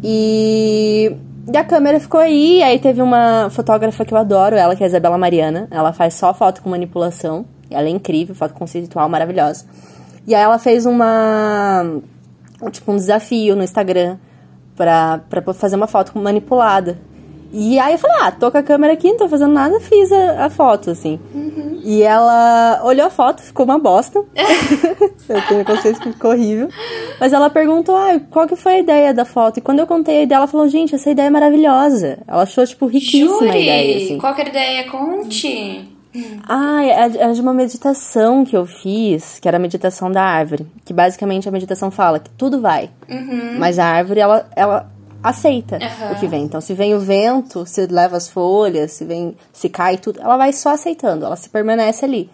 [0.01, 1.12] E,
[1.51, 4.86] e a câmera ficou aí, aí teve uma fotógrafa que eu adoro, ela, que é
[4.86, 5.67] a Isabela Mariana.
[5.69, 7.45] Ela faz só foto com manipulação.
[7.69, 9.65] Ela é incrível, foto conceitual maravilhosa.
[10.25, 11.99] E aí ela fez uma.
[12.71, 14.17] Tipo, um desafio no Instagram
[14.75, 16.97] pra, pra fazer uma foto manipulada.
[17.52, 20.12] E aí eu falei, ah, tô com a câmera aqui, não tô fazendo nada, fiz
[20.12, 21.20] a, a foto, assim.
[21.34, 21.80] Uhum.
[21.84, 24.20] E ela olhou a foto, ficou uma bosta.
[25.30, 26.68] eu tenho consciência que ficou horrível.
[27.20, 29.58] Mas ela perguntou, ah, qual que foi a ideia da foto?
[29.58, 32.20] E quando eu contei a ideia, ela falou, gente, essa ideia é maravilhosa.
[32.28, 34.18] Ela achou, tipo, riquíssima Jure, a ideia, assim.
[34.18, 34.92] qual que era a ideia?
[34.92, 35.98] Conte.
[36.48, 40.66] Ah, é, é de uma meditação que eu fiz, que era a meditação da árvore.
[40.84, 42.90] Que basicamente a meditação fala que tudo vai.
[43.10, 43.58] Uhum.
[43.60, 44.92] Mas a árvore, ela, ela
[45.30, 46.12] aceita uhum.
[46.12, 46.44] o que vem.
[46.44, 50.38] Então, se vem o vento, se leva as folhas, se vem, se cai tudo, ela
[50.38, 52.30] vai só aceitando, ela se permanece ali.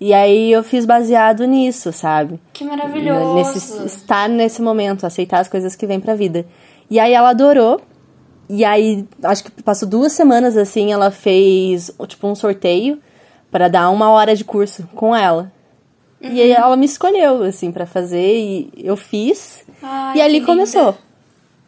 [0.00, 2.40] E aí eu fiz baseado nisso, sabe?
[2.52, 3.34] Que maravilhoso.
[3.34, 6.44] Nesse, estar nesse momento, aceitar as coisas que vêm pra vida.
[6.90, 7.80] E aí ela adorou.
[8.48, 12.98] E aí, acho que passou duas semanas assim, ela fez tipo um sorteio
[13.48, 15.52] para dar uma hora de curso com ela.
[16.20, 16.32] Uhum.
[16.32, 19.64] E aí ela me escolheu, assim, para fazer, e eu fiz.
[19.82, 20.96] Ai, e ali começou.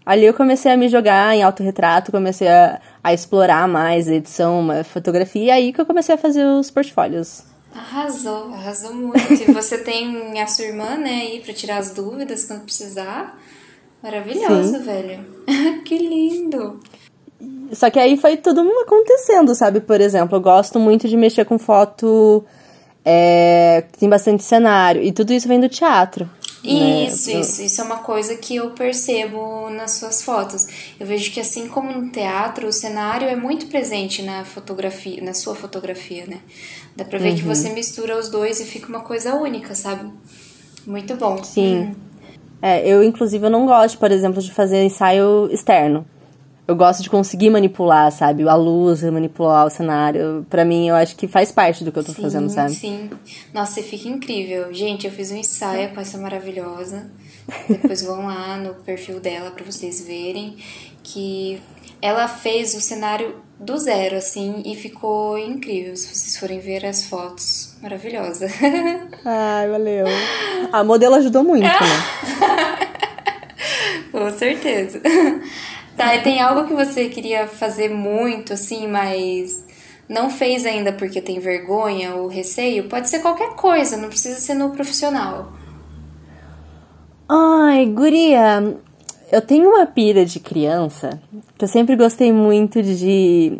[0.04, 4.70] Ali eu comecei a me jogar em autorretrato, comecei a, a explorar mais a edição,
[4.70, 7.42] a fotografia, e aí que eu comecei a fazer os portfólios.
[7.74, 9.32] Arrasou, arrasou muito.
[9.32, 13.38] e você tem a sua irmã, né, aí pra tirar as dúvidas quando precisar.
[14.02, 14.82] Maravilhoso, Sim.
[14.82, 15.24] velho.
[15.84, 16.80] que lindo.
[17.72, 19.80] Só que aí foi tudo acontecendo, sabe?
[19.80, 22.44] Por exemplo, eu gosto muito de mexer com foto
[23.04, 25.02] é, que tem bastante cenário.
[25.02, 26.28] E tudo isso vem do teatro.
[26.64, 27.06] Né?
[27.06, 27.40] Isso, né?
[27.40, 27.62] isso.
[27.62, 30.66] Isso é uma coisa que eu percebo nas suas fotos.
[30.98, 35.34] Eu vejo que assim como no teatro, o cenário é muito presente na fotografia, na
[35.34, 36.40] sua fotografia, né?
[36.96, 37.36] Dá pra ver uhum.
[37.36, 40.10] que você mistura os dois e fica uma coisa única, sabe?
[40.86, 41.42] Muito bom.
[41.42, 41.76] Sim.
[41.78, 41.94] Uhum.
[42.62, 46.06] É, eu, inclusive, eu não gosto, por exemplo, de fazer ensaio externo
[46.66, 48.48] eu gosto de conseguir manipular, sabe?
[48.48, 50.46] A luz, manipular o cenário.
[50.48, 52.74] Para mim, eu acho que faz parte do que eu tô sim, fazendo, sabe?
[52.74, 53.10] Sim.
[53.52, 54.72] Nossa, você fica incrível.
[54.72, 57.10] Gente, eu fiz um ensaio com essa maravilhosa.
[57.68, 60.56] Depois vão lá no perfil dela para vocês verem
[61.02, 61.60] que
[62.00, 65.96] ela fez o cenário do zero, assim, e ficou incrível.
[65.96, 68.46] Se vocês forem ver as fotos, maravilhosa.
[69.24, 70.06] Ai, valeu.
[70.72, 71.70] A modelo ajudou muito, né?
[74.10, 75.02] Com certeza.
[75.96, 79.64] Tá, e tem algo que você queria fazer muito, assim, mas
[80.08, 82.88] não fez ainda porque tem vergonha ou receio?
[82.88, 85.52] Pode ser qualquer coisa, não precisa ser no profissional.
[87.28, 88.76] Ai, guria,
[89.32, 91.20] eu tenho uma pira de criança
[91.56, 93.58] que eu sempre gostei muito de.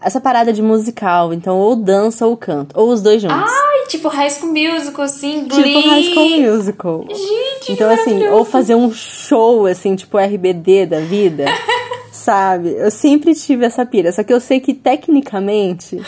[0.00, 3.36] Essa parada de musical, então ou dança ou canto, ou os dois juntos.
[3.36, 5.74] Ai, tipo High School Musical, assim, Glee.
[5.74, 7.04] Tipo High School Musical.
[7.08, 11.44] Gente, Então, assim, ou fazer um show, assim, tipo RBD da vida.
[12.16, 12.72] sabe?
[12.72, 16.00] Eu sempre tive essa pira, só que eu sei que tecnicamente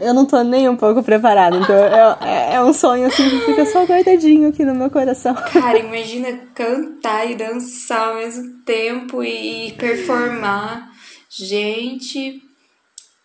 [0.00, 1.56] eu não tô nem um pouco preparada.
[1.56, 5.34] Então é, é um sonho assim que fica só guardadinho aqui no meu coração.
[5.34, 10.90] Cara, imagina cantar e dançar ao mesmo tempo e performar.
[11.30, 12.42] Gente,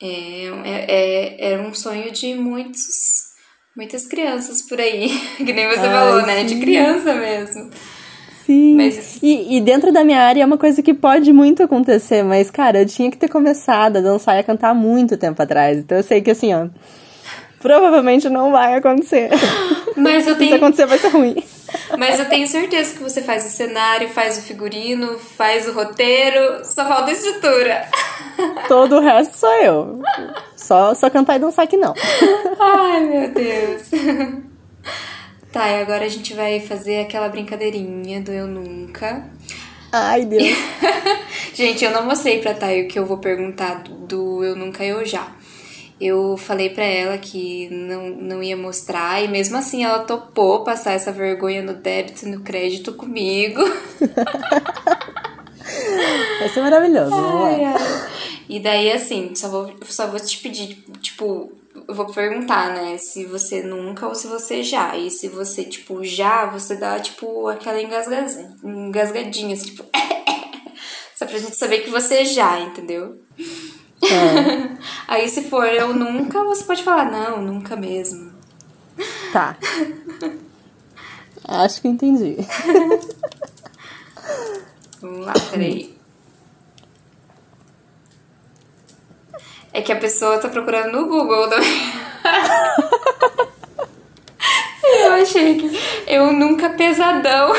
[0.02, 3.27] é, é, é um sonho de muitos,
[3.78, 5.10] muitas crianças por aí.
[5.38, 6.44] Que nem você Ai, falou, né?
[6.44, 7.70] De criança mesmo.
[8.46, 8.76] Sim.
[8.76, 12.50] Mas- E, e dentro da minha área é uma coisa que pode muito acontecer, mas,
[12.50, 15.78] cara, eu tinha que ter começado a dançar e a cantar há muito tempo atrás.
[15.78, 16.68] Então eu sei que assim, ó.
[17.60, 19.30] Provavelmente não vai acontecer.
[19.96, 21.43] Mas eu Se tenho, acontecer, vai ser ruim.
[21.98, 26.63] mas eu tenho certeza que você faz o cenário, faz o figurino, faz o roteiro,
[26.63, 27.88] só falta a estrutura.
[28.67, 30.02] Todo o resto sou eu.
[30.56, 31.93] Só, só cantar e dançar que não.
[32.60, 33.82] Ai, meu Deus.
[35.50, 39.24] Tá, e agora a gente vai fazer aquela brincadeirinha do eu nunca.
[39.91, 40.56] Ai, Deus.
[41.54, 45.06] Gente, eu não mostrei pra Thay o que eu vou perguntar do eu nunca eu
[45.06, 45.26] já.
[46.00, 50.92] Eu falei pra ela que não, não ia mostrar e mesmo assim ela topou passar
[50.94, 53.62] essa vergonha no débito e no crédito comigo.
[56.40, 57.14] Vai ser maravilhoso.
[57.16, 58.08] Ai, ai.
[58.50, 61.52] E daí, assim, só vou, só vou te pedir, tipo,
[61.88, 64.96] eu vou perguntar, né, se você nunca ou se você já.
[64.96, 68.26] E se você, tipo, já, você dá, tipo, aquela engasga-
[68.64, 69.84] engasgadinha, assim, tipo.
[71.18, 73.18] só pra gente saber que você já, entendeu?
[75.08, 78.32] Aí, se for eu nunca, você pode falar, não, nunca mesmo.
[79.32, 79.58] Tá.
[81.48, 82.36] Acho que entendi.
[85.02, 85.96] Vamos lá, peraí.
[89.72, 91.94] É que a pessoa tá procurando no Google também.
[95.06, 97.54] Eu achei que eu nunca pesadão.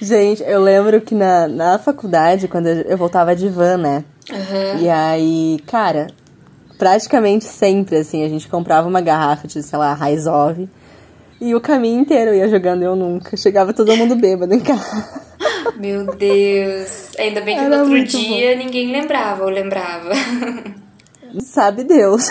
[0.00, 4.04] Gente, eu lembro que na, na faculdade, quando eu eu voltava de van, né?
[4.80, 6.08] E aí, cara,
[6.78, 10.68] praticamente sempre, assim, a gente comprava uma garrafa de, sei lá, Raizov.
[11.40, 13.36] E o caminho inteiro eu ia jogando Eu Nunca.
[13.36, 15.28] Chegava todo mundo bêbado em casa.
[15.78, 17.12] Meu Deus.
[17.16, 20.10] Ainda bem que Era no outro dia ninguém lembrava ou lembrava.
[21.40, 22.30] Sabe Deus.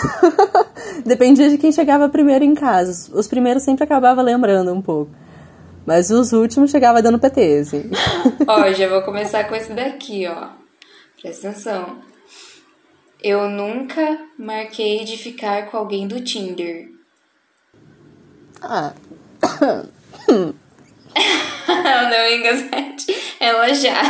[1.06, 3.10] Dependia de quem chegava primeiro em casa.
[3.16, 5.10] Os primeiros sempre acabava lembrando um pouco.
[5.88, 7.90] Mas os últimos chegava dando PT, assim.
[8.46, 10.48] ó, já vou começar com esse daqui, ó.
[11.18, 12.02] Presta atenção.
[13.22, 16.90] Eu nunca marquei de ficar com alguém do Tinder.
[18.60, 18.92] Ah,
[21.66, 23.16] não engasete.
[23.40, 24.02] Ela já.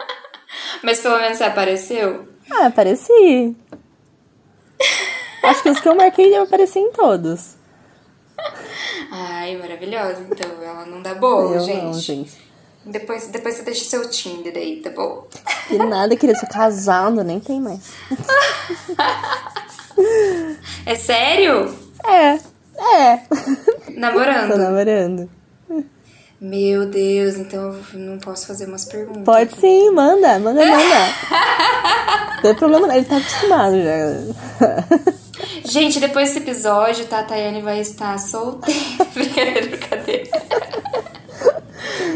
[0.82, 2.26] Mas pelo menos você apareceu?
[2.50, 3.54] ah, apareci.
[5.42, 7.55] Acho que os que eu marquei eu apareci em todos.
[9.10, 10.26] Ai, maravilhosa.
[10.30, 11.82] Então, ela não dá bolo, eu gente.
[11.84, 12.46] não, gente.
[12.84, 15.26] Depois, depois você deixa seu Tinder aí, tá bom?
[15.66, 17.80] Que nada, queria ser casado, nem tem mais.
[20.84, 21.74] É sério?
[22.04, 22.38] É,
[22.78, 23.16] é.
[23.16, 24.56] Tô Namorando?
[24.56, 25.30] namorando.
[26.40, 29.24] Meu Deus, então eu não posso fazer umas perguntas.
[29.24, 30.74] Pode sim, manda, manda, manda.
[32.36, 35.16] Não tem problema, ele tá acostumado já.
[35.64, 38.80] Gente, depois desse episódio, tá, a vai estar solteira.
[39.14, 40.30] brincadeira.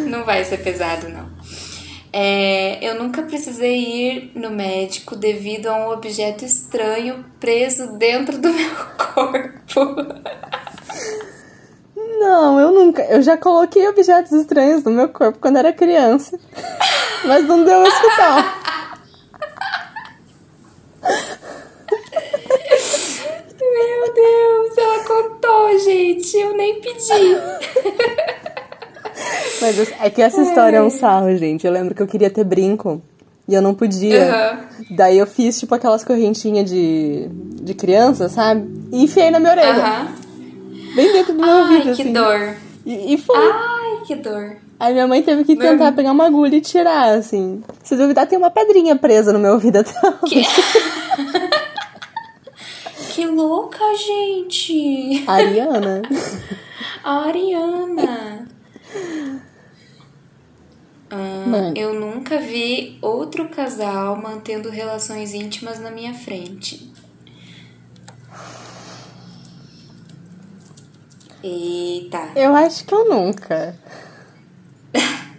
[0.06, 1.28] Não vai ser pesado, não.
[2.12, 8.52] É, eu nunca precisei ir no médico devido a um objeto estranho preso dentro do
[8.52, 8.74] meu
[9.14, 9.96] corpo.
[12.18, 13.02] Não, eu nunca.
[13.04, 16.38] Eu já coloquei objetos estranhos no meu corpo quando era criança.
[17.24, 18.60] Mas não deu hospital.
[23.60, 26.29] Meu Deus, ela contou, gente.
[26.40, 27.00] Eu nem pedi.
[29.60, 31.66] Mas é que essa história é um sarro, gente.
[31.66, 33.02] Eu lembro que eu queria ter brinco
[33.46, 34.22] e eu não podia.
[34.24, 34.58] Aham.
[34.90, 37.28] Daí eu fiz, tipo, aquelas correntinhas de,
[37.62, 38.66] de criança, sabe?
[38.92, 39.70] E enfiei na minha orelha.
[39.72, 40.08] Aham.
[40.94, 42.12] Bem dentro do meu Ai, ouvido, que assim.
[42.12, 42.54] dor.
[42.86, 43.36] E, e foi.
[43.36, 44.56] Ai, que dor.
[44.78, 47.62] Aí minha mãe teve que Meu- tentar pegar uma agulha e tirar, assim.
[47.84, 50.36] Se duvidar, tem uma pedrinha presa no meu ouvido até hoje.
[50.36, 50.42] Que
[53.26, 55.24] louca, gente.
[55.26, 56.02] Ariana.
[57.02, 58.48] A Ariana.
[61.10, 66.92] Ah, eu nunca vi outro casal mantendo relações íntimas na minha frente.
[71.42, 72.30] Eita.
[72.36, 73.74] Eu acho que eu nunca.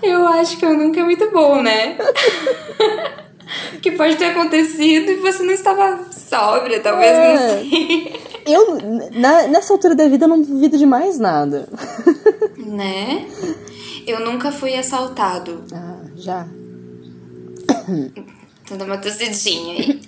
[0.00, 1.98] Eu acho que eu nunca é muito bom, né?
[3.82, 7.32] que pode ter acontecido e você não estava sóbria, talvez, É.
[7.32, 7.38] não
[7.70, 8.28] sei.
[8.48, 8.78] Eu,
[9.12, 11.68] na- nessa altura da vida, eu não duvido de mais nada.
[12.56, 13.26] né?
[14.06, 15.64] Eu nunca fui assaltado.
[15.70, 16.48] Ah, já.
[18.66, 20.00] Tô dando uma tossidinha aí.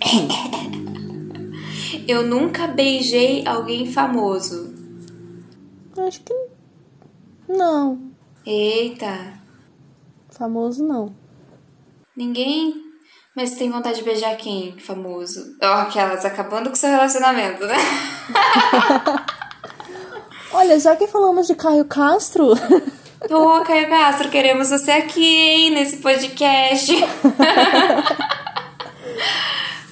[2.08, 4.72] Eu nunca beijei alguém famoso.
[5.98, 6.34] Acho que.
[7.46, 8.00] Não.
[8.46, 9.34] Eita,
[10.30, 11.14] Famoso não.
[12.16, 12.89] ninguém.
[13.40, 14.74] Mas tem vontade de beijar quem?
[14.78, 15.56] Famoso.
[15.62, 17.74] Ó, aquelas acabando com seu relacionamento, né?
[20.52, 22.52] Olha, já que falamos de Caio Castro.
[23.30, 26.92] Ô, Caio Castro, queremos você aqui, hein, nesse podcast.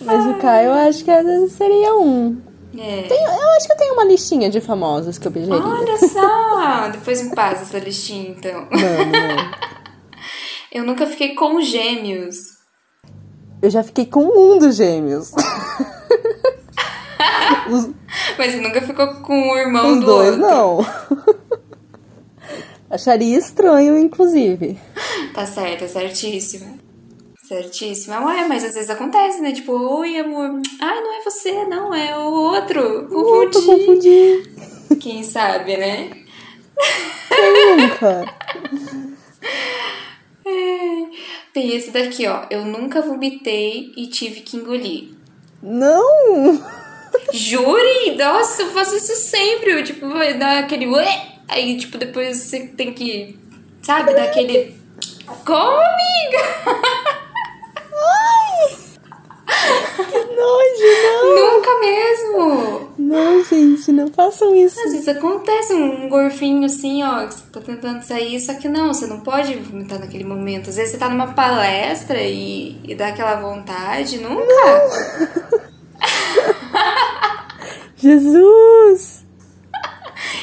[0.02, 1.10] Mas o Caio, eu acho que
[1.48, 2.38] seria um.
[2.78, 3.02] É.
[3.08, 5.56] Tem- eu acho que eu tenho uma listinha de famosos que eu pediria.
[5.56, 6.88] Olha só!
[6.92, 8.68] Depois me passa essa listinha, então.
[8.70, 9.50] Mano, mano.
[10.70, 12.57] Eu nunca fiquei com gêmeos.
[13.60, 15.32] Eu já fiquei com um dos gêmeos.
[17.68, 17.90] os
[18.38, 20.46] Mas você nunca ficou com o irmão os do dois, outro.
[20.46, 20.86] não.
[22.90, 24.78] Acharia estranho, inclusive.
[25.34, 26.78] Tá certo, é certíssima.
[27.46, 28.24] Certíssima.
[28.24, 29.52] Ué, mas às vezes acontece, né?
[29.52, 30.60] Tipo, oi, amor.
[30.80, 33.06] Ai, não é você, não, é o outro.
[33.08, 33.66] Confundi.
[33.66, 34.42] confundi.
[35.00, 36.10] Quem sabe, né?
[37.28, 38.24] Quem nunca?
[41.52, 42.44] Tem esse daqui, ó.
[42.50, 45.10] Eu nunca vomitei e tive que engolir.
[45.62, 46.62] Não!
[47.32, 48.16] Jure?
[48.16, 49.72] Nossa, eu faço isso sempre.
[49.72, 50.86] Eu, tipo, vai dar aquele.
[51.48, 53.38] Aí, tipo, depois você tem que,
[53.82, 54.76] sabe, dar aquele.
[55.44, 57.17] Como, amiga?
[60.38, 62.38] Nojo, Nunca mesmo.
[62.38, 62.88] não!
[63.08, 64.78] Não, gente, não façam isso.
[64.80, 68.92] Às vezes acontece um gorfinho assim, ó, que você tá tentando sair, só que não,
[68.92, 70.68] você não pode vomitar naquele momento.
[70.68, 74.18] Às vezes você tá numa palestra e, e dá aquela vontade.
[74.18, 74.44] Nunca.
[77.96, 79.24] Jesus!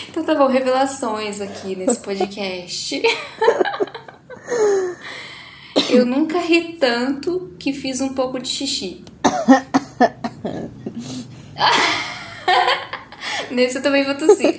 [0.09, 3.01] Então tá bom, revelações aqui nesse podcast.
[5.89, 9.03] Eu nunca ri tanto que fiz um pouco de xixi.
[13.51, 14.55] Nesse eu também vou tossir.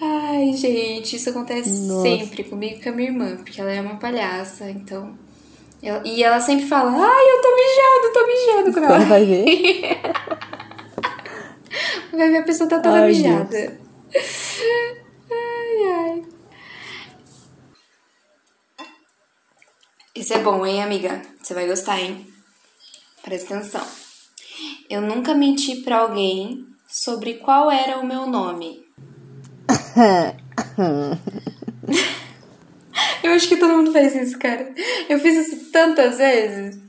[0.00, 2.02] Ai, gente, isso acontece Nossa.
[2.02, 5.16] sempre comigo e com a minha irmã, porque ela é uma palhaça, então.
[5.82, 10.00] ela- e ela sempre fala, ai, eu tô mijando, tô mijando quando ela vai ver.
[12.12, 13.78] Vai ver a pessoa tá toda Ai, mijada.
[15.30, 16.22] Ai, ai.
[20.14, 21.20] Isso é bom, hein, amiga?
[21.42, 22.26] Você vai gostar, hein?
[23.26, 23.84] Presta atenção.
[24.88, 28.86] Eu nunca menti pra alguém sobre qual era o meu nome.
[33.24, 34.72] Eu acho que todo mundo faz isso, cara.
[35.08, 36.80] Eu fiz isso tantas vezes.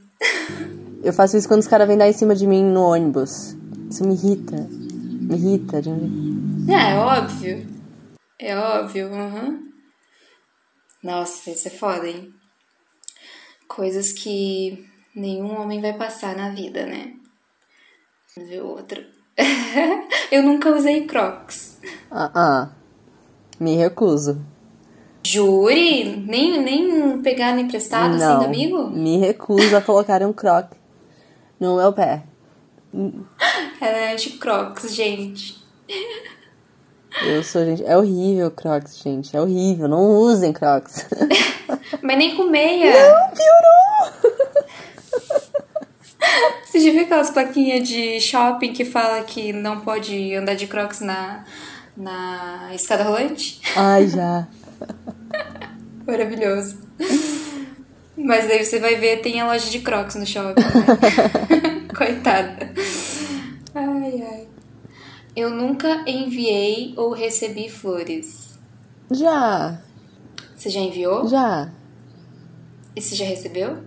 [1.04, 3.58] Eu faço isso quando os caras vêm dar em cima de mim no ônibus.
[3.90, 4.58] Isso me irrita.
[4.70, 5.82] Me irrita.
[5.82, 5.90] de
[6.72, 7.68] Ah, é óbvio.
[8.38, 9.72] É óbvio, uhum.
[11.02, 12.32] Nossa, isso é foda, hein?
[13.68, 14.87] Coisas que
[15.18, 17.14] nenhum homem vai passar na vida, né?
[18.36, 19.04] Vamos ver outro.
[20.32, 21.80] Eu nunca usei crocs.
[22.12, 22.70] Ah, ah.
[23.60, 24.40] Me recuso.
[25.24, 26.24] Jure?
[26.26, 28.40] Nem, nem pegar emprestado assim não.
[28.40, 28.90] do amigo?
[28.90, 30.72] Me recuso a colocar um croc
[31.60, 32.24] no meu pé.
[33.82, 35.58] Ela é anti-crocs, gente.
[37.26, 37.84] Eu sou, gente.
[37.84, 39.36] É horrível crocs, gente.
[39.36, 39.88] É horrível.
[39.88, 41.08] Não usem crocs.
[42.02, 42.94] Mas nem com meia.
[43.34, 44.47] Piorou!
[46.66, 51.00] Você já viu aquelas plaquinhas de shopping que fala que não pode andar de crocs
[51.00, 51.46] na,
[51.96, 53.62] na escada rolante?
[53.76, 54.48] Ai, já.
[56.06, 56.78] Maravilhoso.
[58.18, 61.88] Mas daí você vai ver, tem a loja de crocs no shopping, né?
[61.96, 62.72] Coitada.
[63.74, 64.48] Ai, ai.
[65.36, 68.58] Eu nunca enviei ou recebi flores.
[69.12, 69.80] Já.
[70.56, 71.28] Você já enviou?
[71.28, 71.72] Já.
[72.96, 73.78] E você já recebeu?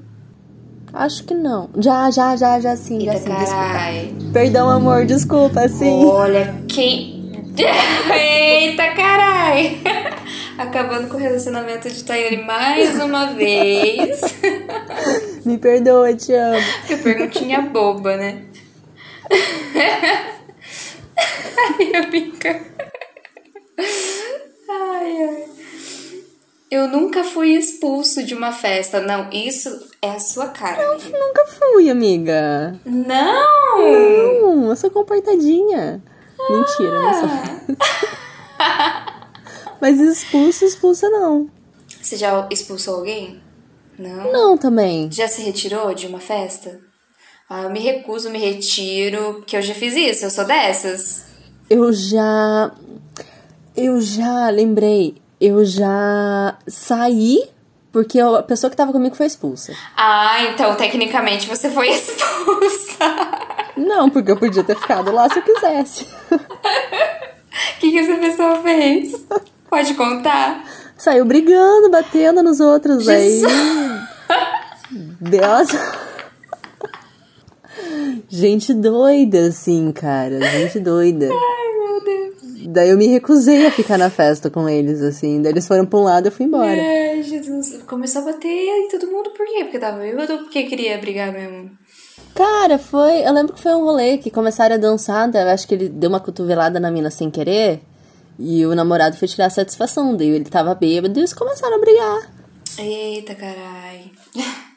[0.93, 1.71] Acho que não.
[1.79, 3.01] Já, já, já, já sim.
[3.01, 3.37] Já Eita, sim.
[3.37, 4.33] Desculpa.
[4.33, 5.07] Perdão, amor.
[5.07, 6.05] Desculpa, sim.
[6.05, 7.21] Olha quem.
[8.13, 9.81] Eita, carai!
[10.59, 14.21] Acabando com o relacionamento de Tayane mais uma vez.
[15.45, 16.59] Me perdoa, te amo.
[16.87, 18.43] Que perguntinha boba, né?
[21.57, 22.61] Ai, amiga.
[24.69, 25.60] Ai, ai.
[26.71, 29.01] Eu nunca fui expulso de uma festa.
[29.01, 30.93] Não, isso é a sua cara.
[30.93, 31.19] amiga.
[31.19, 32.79] Nunca fui, amiga.
[32.85, 33.79] Não!
[34.41, 36.01] Não, eu sou comportadinha.
[36.49, 37.29] Mentira, não sou.
[39.81, 41.51] Mas expulso, expulsa não.
[42.01, 43.43] Você já expulsou alguém?
[43.99, 44.33] Não.
[44.33, 45.11] Não também.
[45.11, 46.81] Já se retirou de uma festa?
[47.49, 51.25] Ah, eu me recuso, me retiro, porque eu já fiz isso, eu sou dessas.
[51.69, 52.71] Eu já.
[53.77, 55.17] Eu já lembrei.
[55.41, 57.49] Eu já saí
[57.93, 59.73] porque a pessoa que tava comigo foi expulsa.
[59.97, 63.17] Ah, então tecnicamente você foi expulsa.
[63.77, 66.07] Não, porque eu podia ter ficado lá se eu quisesse.
[66.31, 66.39] O
[67.81, 69.27] que, que essa pessoa fez?
[69.69, 70.65] Pode contar?
[70.97, 73.09] Saiu brigando, batendo nos outros.
[73.09, 73.43] Aí.
[74.91, 75.69] Deus.
[78.29, 80.41] Gente doida, assim, cara.
[80.43, 81.29] Gente doida.
[81.33, 81.70] Ai.
[82.67, 85.41] Daí eu me recusei a ficar na festa com eles, assim.
[85.41, 86.81] Daí eles foram pra um lado e eu fui embora.
[86.81, 87.83] Ai, Jesus.
[87.87, 89.65] Começou a bater em todo mundo por quê?
[89.65, 91.71] Porque tava bêbado ou porque queria brigar mesmo?
[92.35, 93.27] Cara, foi.
[93.27, 95.89] Eu lembro que foi um rolê que começaram a dançar, daí eu acho que ele
[95.89, 97.81] deu uma cotovelada na mina sem querer.
[98.39, 100.17] E o namorado foi tirar a satisfação.
[100.17, 102.33] Daí ele tava bêbado e eles começaram a brigar.
[102.79, 104.11] Eita, carai.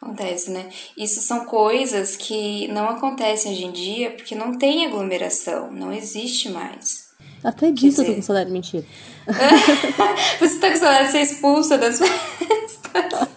[0.00, 0.68] Acontece, né?
[0.96, 6.48] Isso são coisas que não acontecem hoje em dia porque não tem aglomeração, não existe
[6.50, 7.07] mais.
[7.42, 8.84] Até disso eu tô com saudade, mentira.
[10.40, 13.28] Você tá com saudade de ser expulsa das festas?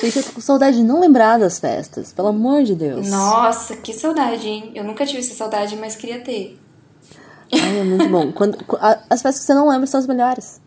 [0.00, 3.08] Gente, eu tô com saudade de não lembrar das festas, pelo amor de Deus.
[3.08, 4.72] Nossa, que saudade, hein?
[4.74, 6.58] Eu nunca tive essa saudade, mas queria ter.
[7.52, 8.32] Ai, é muito bom.
[8.32, 10.60] Quando, as festas que você não lembra são as melhores.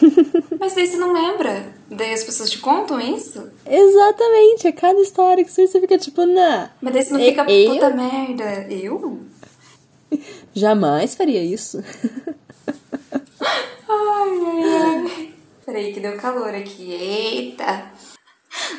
[0.58, 1.72] Mas daí você não lembra?
[1.88, 3.48] Daí as pessoas te contam isso?
[3.64, 7.74] Exatamente, é cada história que você fica tipo, nah, Mas daí você não fica, eu?
[7.74, 8.66] puta merda.
[8.68, 9.20] Eu?
[10.54, 11.82] Jamais faria isso.
[13.88, 15.32] Ai, ai, ai.
[15.66, 16.92] Peraí, que deu calor aqui.
[16.92, 17.90] Eita.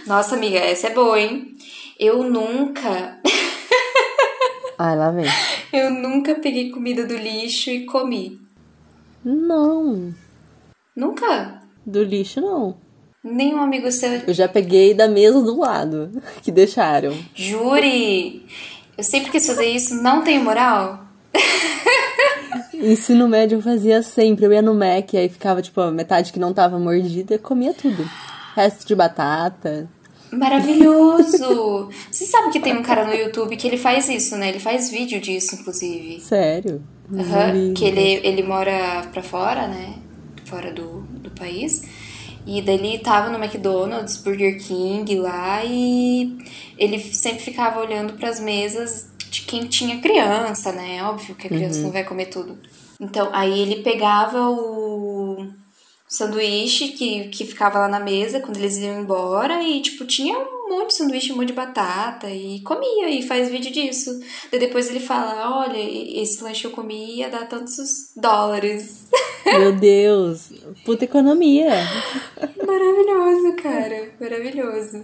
[0.08, 1.52] Nossa, amiga, essa é boa, hein?
[2.00, 3.20] Eu nunca,
[4.78, 5.26] Ai, lá vem.
[5.72, 8.38] eu nunca peguei comida do lixo e comi.
[9.24, 10.14] Não,
[10.96, 11.62] Nunca?
[11.86, 12.78] do lixo não.
[13.24, 14.12] Nenhum amigo seu.
[14.28, 16.12] Eu já peguei da mesa do lado,
[16.44, 17.18] que deixaram.
[17.34, 18.46] Jure!
[18.98, 21.05] Eu sempre quis fazer isso, não tenho moral?
[22.74, 24.46] Ensino médio eu fazia sempre.
[24.46, 28.08] Eu ia no Mac, aí ficava, tipo, a metade que não tava mordida, comia tudo.
[28.56, 29.90] Resto de batata.
[30.32, 31.90] Maravilhoso!
[32.12, 34.50] Você sabe que tem um cara no YouTube que ele faz isso, né?
[34.50, 36.20] Ele faz vídeo disso, inclusive.
[36.20, 36.84] Sério.
[37.10, 37.74] Juro.
[37.76, 39.96] que ele, ele mora pra fora, né?
[40.46, 41.84] Fora do, do país.
[42.46, 46.38] E daí ele tava no McDonald's, Burger King lá e
[46.78, 49.15] ele sempre ficava olhando pras mesas de
[49.48, 51.04] quem tinha criança, né?
[51.04, 52.58] Óbvio que a criança não vai comer tudo.
[53.00, 55.48] Então, aí ele pegava o
[56.08, 60.70] sanduíche que, que ficava lá na mesa quando eles iam embora e, tipo, tinha um
[60.70, 64.18] monte de sanduíche, um monte de batata e comia e faz vídeo disso.
[64.52, 69.08] Daí depois ele fala, olha, esse lanche eu comi ia dar tantos dólares.
[69.46, 70.50] Meu Deus.
[70.86, 71.70] Puta economia.
[72.66, 74.10] Maravilhoso, cara.
[74.20, 75.04] Maravilhoso.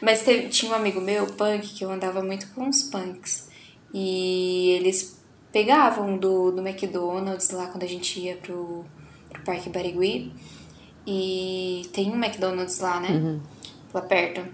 [0.00, 3.48] Mas teve- tinha um amigo meu, punk, que eu andava muito com os punks.
[3.96, 5.22] E eles
[5.52, 8.84] pegavam do, do McDonald's lá quando a gente ia pro,
[9.30, 10.32] pro Parque Barigui.
[11.06, 13.38] E tem um McDonald's lá, né?
[13.92, 14.44] Lá perto,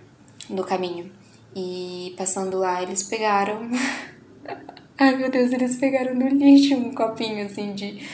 [0.50, 1.10] no caminho.
[1.56, 3.62] E passando lá, eles pegaram.
[4.98, 8.06] Ai meu Deus, eles pegaram no lixo um copinho assim de.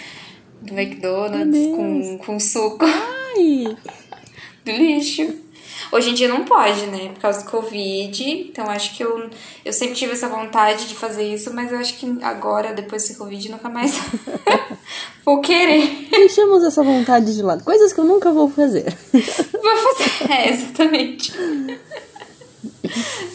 [0.62, 3.77] Do McDonald's com, com suco Ai.
[4.64, 5.46] do lixo.
[5.93, 7.11] Hoje em dia não pode, né?
[7.14, 8.22] Por causa do Covid.
[8.49, 9.29] Então acho que eu,
[9.64, 13.16] eu sempre tive essa vontade de fazer isso, mas eu acho que agora, depois desse
[13.16, 13.93] Covid, nunca mais
[15.24, 16.09] vou querer.
[16.11, 17.64] Deixamos essa vontade de lado.
[17.64, 18.85] Coisas que eu nunca vou fazer.
[19.12, 20.07] Vou fazer.
[20.29, 21.33] É, exatamente.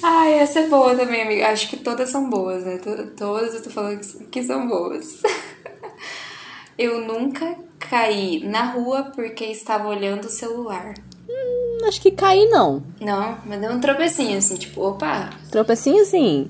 [0.03, 1.47] Ai, essa é boa também, amiga.
[1.49, 2.77] Acho que todas são boas, né?
[2.79, 5.21] To- Todas eu tô falando que- que são boas.
[6.77, 10.93] Eu nunca caí na rua porque estava olhando o celular.
[11.29, 12.84] Hum, Acho que cair não.
[12.99, 16.49] Não, mas deu um tropecinho assim, tipo, opa, Tropecinho assim.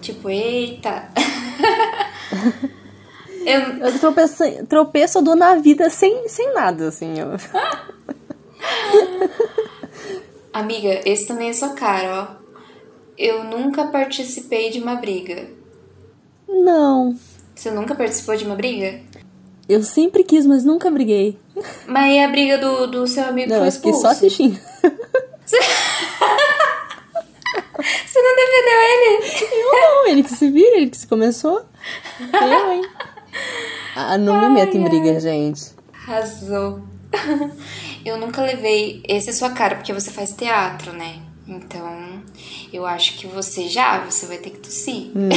[0.00, 1.08] Tipo, eita.
[3.44, 7.18] eu, Eu tropeço, tropeço eu dou na vida sem, sem nada, assim.
[7.18, 7.30] Eu...
[10.52, 12.28] amiga, esse também é sua cara, ó.
[13.16, 15.48] Eu nunca participei de uma briga.
[16.48, 17.16] Não.
[17.54, 19.00] Você nunca participou de uma briga?
[19.68, 21.38] Eu sempre quis, mas nunca briguei.
[21.86, 24.00] Mas e a briga do, do seu amigo Não, foi eu fiquei expulso?
[24.00, 24.58] só assistindo.
[28.06, 29.52] Você não defendeu ele?
[29.52, 31.64] Eu não, ele que se vira, ele que se começou.
[32.32, 32.82] Eu, hein?
[33.96, 35.72] Ah, não me meto em briga, gente.
[35.92, 36.80] Arrasou.
[38.04, 39.02] Eu nunca levei.
[39.08, 41.20] Esse é sua cara, porque você faz teatro, né?
[41.46, 42.22] Então,
[42.72, 45.10] eu acho que você já, você vai ter que tossir.
[45.14, 45.28] Hum.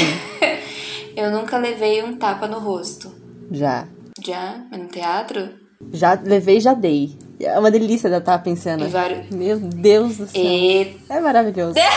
[1.15, 3.13] eu nunca levei um tapa no rosto.
[3.51, 3.87] Já.
[4.23, 4.65] Já?
[4.71, 5.49] Mas no teatro?
[5.93, 7.17] Já levei, já dei.
[7.39, 8.83] É uma delícia da estar pensando.
[8.85, 10.41] E vários- Meu Deus do céu.
[10.41, 10.97] E...
[11.09, 11.75] É maravilhoso.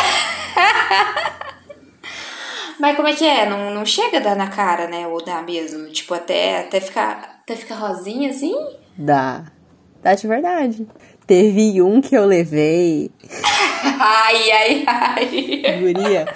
[2.78, 3.48] Mas como é que é?
[3.48, 5.06] Não, não chega a dar na cara, né?
[5.06, 5.88] Ou dá mesmo?
[5.90, 8.54] Tipo, até, até, ficar, até ficar rosinha assim?
[8.96, 9.44] Dá.
[10.02, 10.86] Dá de verdade.
[11.26, 13.10] Teve um que eu levei.
[14.02, 15.78] Ai, ai, ai.
[15.80, 16.34] Guria.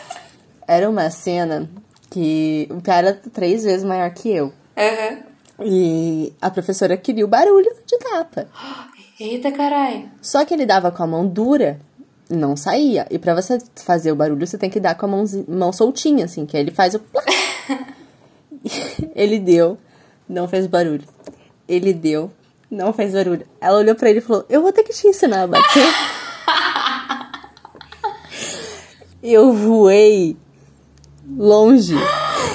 [0.66, 1.68] Era uma cena
[2.10, 4.52] que o cara era três vezes maior que eu.
[4.76, 5.18] Aham.
[5.60, 8.48] E a professora queria o barulho de tapa.
[9.20, 10.10] Eita, caralho.
[10.20, 11.78] Só que ele dava com a mão dura
[12.28, 13.06] não saía.
[13.10, 16.24] E pra você fazer o barulho, você tem que dar com a mãozi- mão soltinha,
[16.24, 17.00] assim, que aí ele faz o.
[19.14, 19.76] Ele deu,
[20.26, 21.04] não fez barulho.
[21.68, 22.30] Ele deu,
[22.70, 23.46] não fez barulho.
[23.60, 25.84] Ela olhou pra ele e falou: Eu vou ter que te ensinar a bater.
[29.22, 30.34] eu voei
[31.28, 31.94] longe.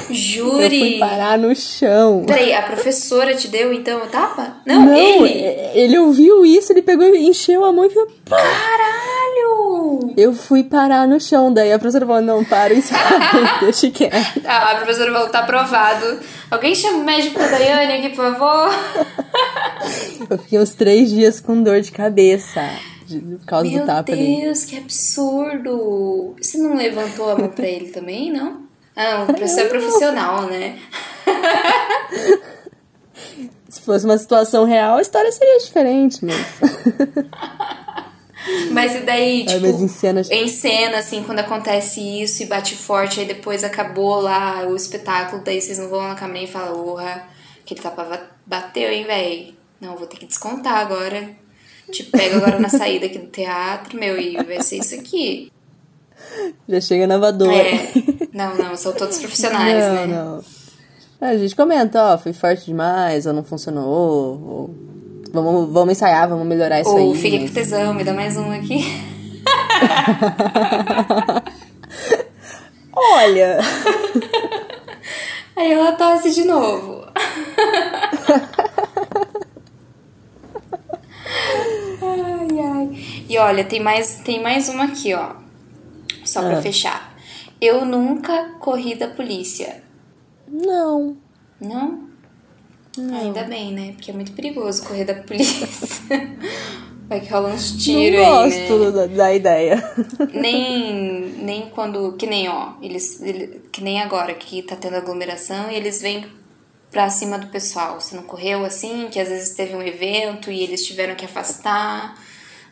[0.10, 0.64] Jure!
[0.64, 2.24] Eu fui parar no chão.
[2.26, 4.58] Peraí, a professora te deu então o tapa?
[4.66, 5.30] Não, Não, ele!
[5.74, 10.14] ele ouviu isso, ele pegou e encheu a mão e falou: Caralho!
[10.18, 11.54] Eu fui parar no chão.
[11.54, 12.94] Daí a professora falou: Não, para, isso
[13.62, 14.42] deixa quieto.
[14.46, 16.20] Ah, a professora falou tá aprovado.
[16.50, 18.70] Alguém chama o médico da Daiane aqui, por favor?
[20.30, 22.62] Eu fiquei uns três dias com dor de cabeça
[23.08, 24.42] por causa Meu do tapa ali.
[24.42, 26.36] Deus, que absurdo!
[26.40, 28.69] Você não levantou a mão pra ele também, não?
[29.02, 30.78] Ah, o professor é profissional, né?
[33.70, 36.38] Se fosse uma situação real, a história seria diferente, mas.
[38.72, 42.74] Mas e daí, tipo, mas em cena- em cena, assim, quando acontece isso e bate
[42.76, 46.82] forte, aí depois acabou lá o espetáculo, daí vocês não vão na câmera e falam,
[46.84, 47.28] porra,
[47.62, 49.56] aquele tapa ba- bateu, hein, véi?
[49.80, 51.30] Não, vou ter que descontar agora.
[51.92, 55.52] Te pego agora na saída aqui do teatro, meu, e vai ser isso aqui.
[56.68, 57.52] Já chega na voadora.
[57.54, 57.92] É.
[58.34, 60.08] Não, não, são todos profissionais, não, né?
[60.08, 60.44] não.
[61.22, 64.76] A gente comenta, ó, foi forte demais, ou não funcionou, ou
[65.34, 67.18] vamos, vamos ensaiar, vamos melhorar isso Ou aí.
[67.20, 68.86] fica mas- com tesão, me dá mais um aqui.
[72.96, 73.60] Olha,
[75.56, 77.06] Aí ela tosse de novo.
[82.02, 82.90] ai, ai.
[83.28, 85.32] E olha, tem mais, tem mais uma aqui, ó.
[86.30, 86.62] Só pra Ah.
[86.62, 87.16] fechar.
[87.62, 89.84] Eu nunca corri da polícia.
[90.48, 91.18] não.
[91.62, 92.08] Não?
[92.98, 93.92] Ainda bem, né?
[93.94, 95.68] Porque é muito perigoso correr da polícia.
[97.08, 98.68] Vai que rola uns tiros não aí, né?
[98.70, 99.84] gosto da, da ideia.
[100.34, 105.72] nem nem quando que nem ó eles ele- que nem agora que tá tendo aglomeração
[105.72, 106.26] e eles vêm
[106.92, 110.62] pra cima do pessoal você não correu assim que às vezes teve um evento e
[110.64, 112.16] eles tiveram que afastar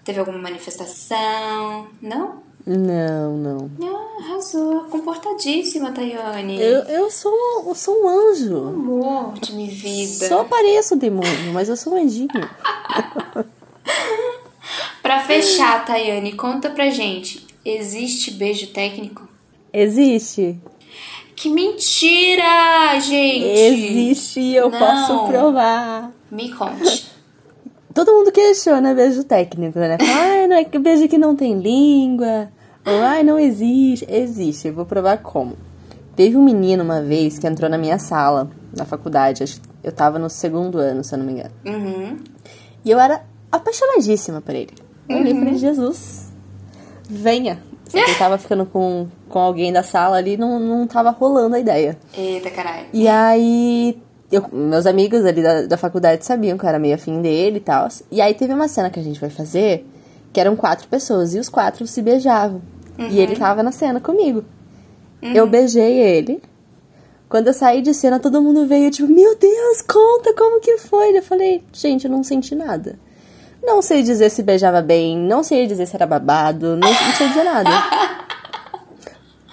[0.03, 3.71] teve alguma manifestação não Não, não.
[3.81, 7.31] ah, arrasou comportadíssima Tayane Eu, eu, sou,
[7.65, 8.57] eu sou um anjo.
[8.57, 12.27] amor de minha vida Só pareço demônio, mas eu sou um anjinho.
[15.01, 19.27] Pra fechar Tayane conta pra gente existe beijo técnico
[19.71, 20.59] Existe.
[21.35, 24.77] que mentira gente Existe eu Não.
[24.79, 26.11] posso provar.
[26.29, 27.07] Me conte.
[27.93, 29.97] Todo mundo questiona beijo técnico, né?
[29.97, 32.51] Fala, ai, não é que beijo que não tem língua.
[32.87, 34.05] Ou, ai, não existe.
[34.09, 35.55] Existe, eu vou provar como.
[36.15, 39.43] Teve um menino uma vez que entrou na minha sala, na faculdade.
[39.43, 41.51] acho que Eu tava no segundo ano, se eu não me engano.
[41.65, 42.17] Uhum.
[42.83, 43.21] E eu era
[43.51, 44.71] apaixonadíssima por ele.
[45.07, 46.31] Eu olhei e falei, Jesus,
[47.09, 47.59] venha.
[47.87, 51.55] Só que eu tava ficando com, com alguém da sala ali, não, não tava rolando
[51.55, 51.97] a ideia.
[52.17, 52.87] Eita, caralho.
[52.91, 57.21] E aí, eu- meus amigos ali da, da faculdade sabiam que eu era meio afim
[57.21, 57.87] dele e tal.
[58.11, 59.87] E aí teve uma cena que a gente vai fazer,
[60.33, 62.61] que eram quatro pessoas, e os quatro se beijavam.
[62.97, 64.43] E ele tava na cena comigo.
[65.21, 66.41] Eu beijei ele.
[67.29, 71.17] Quando eu saí de cena, todo mundo veio, tipo, meu Deus, conta como que foi.
[71.17, 72.97] Eu falei, gente, eu não senti nada.
[73.61, 77.27] Não sei dizer se beijava bem, não sei dizer se era babado, não, não sei
[77.27, 77.69] dizer nada.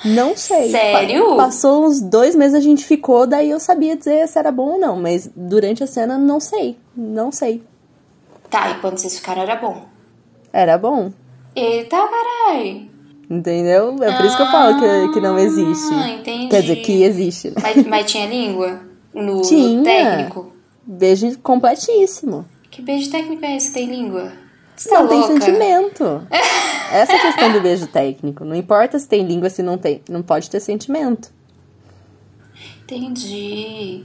[0.05, 0.71] Não sei.
[0.71, 1.31] Sério?
[1.31, 4.73] Pa- Passou uns dois meses a gente ficou, daí eu sabia dizer se era bom
[4.73, 6.79] ou não, mas durante a cena não sei.
[6.95, 7.63] Não sei.
[8.51, 9.87] Tá, e quando vocês ficaram era bom.
[10.53, 11.11] Era bom.
[11.57, 12.91] Eita, caralho.
[13.31, 13.97] Entendeu?
[14.03, 15.95] É por isso que eu falo que, que não existe.
[15.95, 16.49] Ah, entendi.
[16.49, 17.53] Quer dizer, que existe.
[17.61, 18.81] Mas, mas tinha língua?
[19.15, 19.83] No, no Tinha.
[19.83, 20.53] técnico?
[20.87, 22.45] Beijo completíssimo.
[22.71, 24.33] Que beijo técnico é esse que tem língua?
[24.77, 25.35] Você tá Não tem louca?
[25.41, 26.27] sentimento.
[26.93, 28.45] Essa é a questão do beijo técnico.
[28.45, 30.03] Não importa se tem língua, se não tem.
[30.09, 31.33] Não pode ter sentimento.
[32.83, 34.05] Entendi.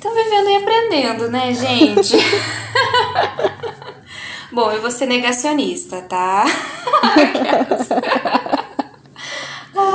[0.00, 2.16] Tá vivendo e aprendendo, né, gente?
[4.52, 6.44] Bom, eu vou ser negacionista, tá?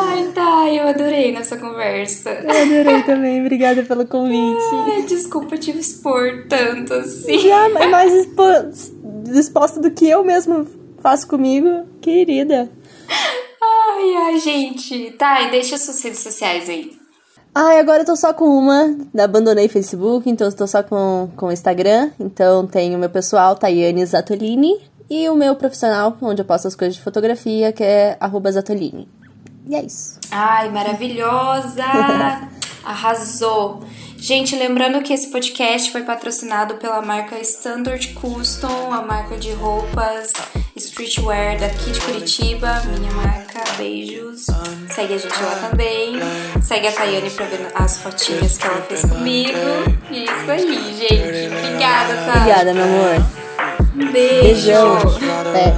[0.10, 2.30] Ai, tá, eu adorei nossa conversa.
[2.32, 3.41] Eu adorei também.
[3.41, 4.64] Obrigada pelo convite.
[4.91, 7.38] Ai, desculpa te expor tanto assim.
[7.39, 10.66] Já é mais expo- disposta do que eu mesmo
[11.01, 12.70] faço comigo, querida.
[13.62, 15.12] Ai, ai, gente.
[15.12, 16.91] Tá, e deixa suas redes sociais aí.
[17.53, 18.95] Ai, agora eu tô só com uma.
[19.20, 22.12] Abandonei Facebook, então eu tô só com com o Instagram.
[22.20, 24.80] Então tem o meu pessoal, Tayane Zatolini.
[25.10, 29.08] E o meu profissional, onde eu posto as coisas de fotografia, que é arroba Zatolini.
[29.68, 30.20] E é isso.
[30.32, 31.84] Ai, maravilhosa!
[32.84, 33.84] Arrasou!
[34.18, 40.34] Gente, lembrando que esse podcast foi patrocinado pela marca Standard Custom, a marca de roupas
[40.76, 43.63] streetwear daqui de Curitiba, minha marca.
[43.78, 44.45] Beijos.
[44.89, 46.15] Segue a gente lá também.
[46.61, 49.57] Segue a Tayane pra ver as fotinhas que ela fez comigo.
[50.09, 51.47] E é isso aí, gente.
[51.47, 52.39] Obrigada, tá?
[52.39, 54.11] Obrigada, meu amor.
[54.11, 54.11] Beijo.
[54.11, 54.97] Beijão.
[55.55, 55.78] É.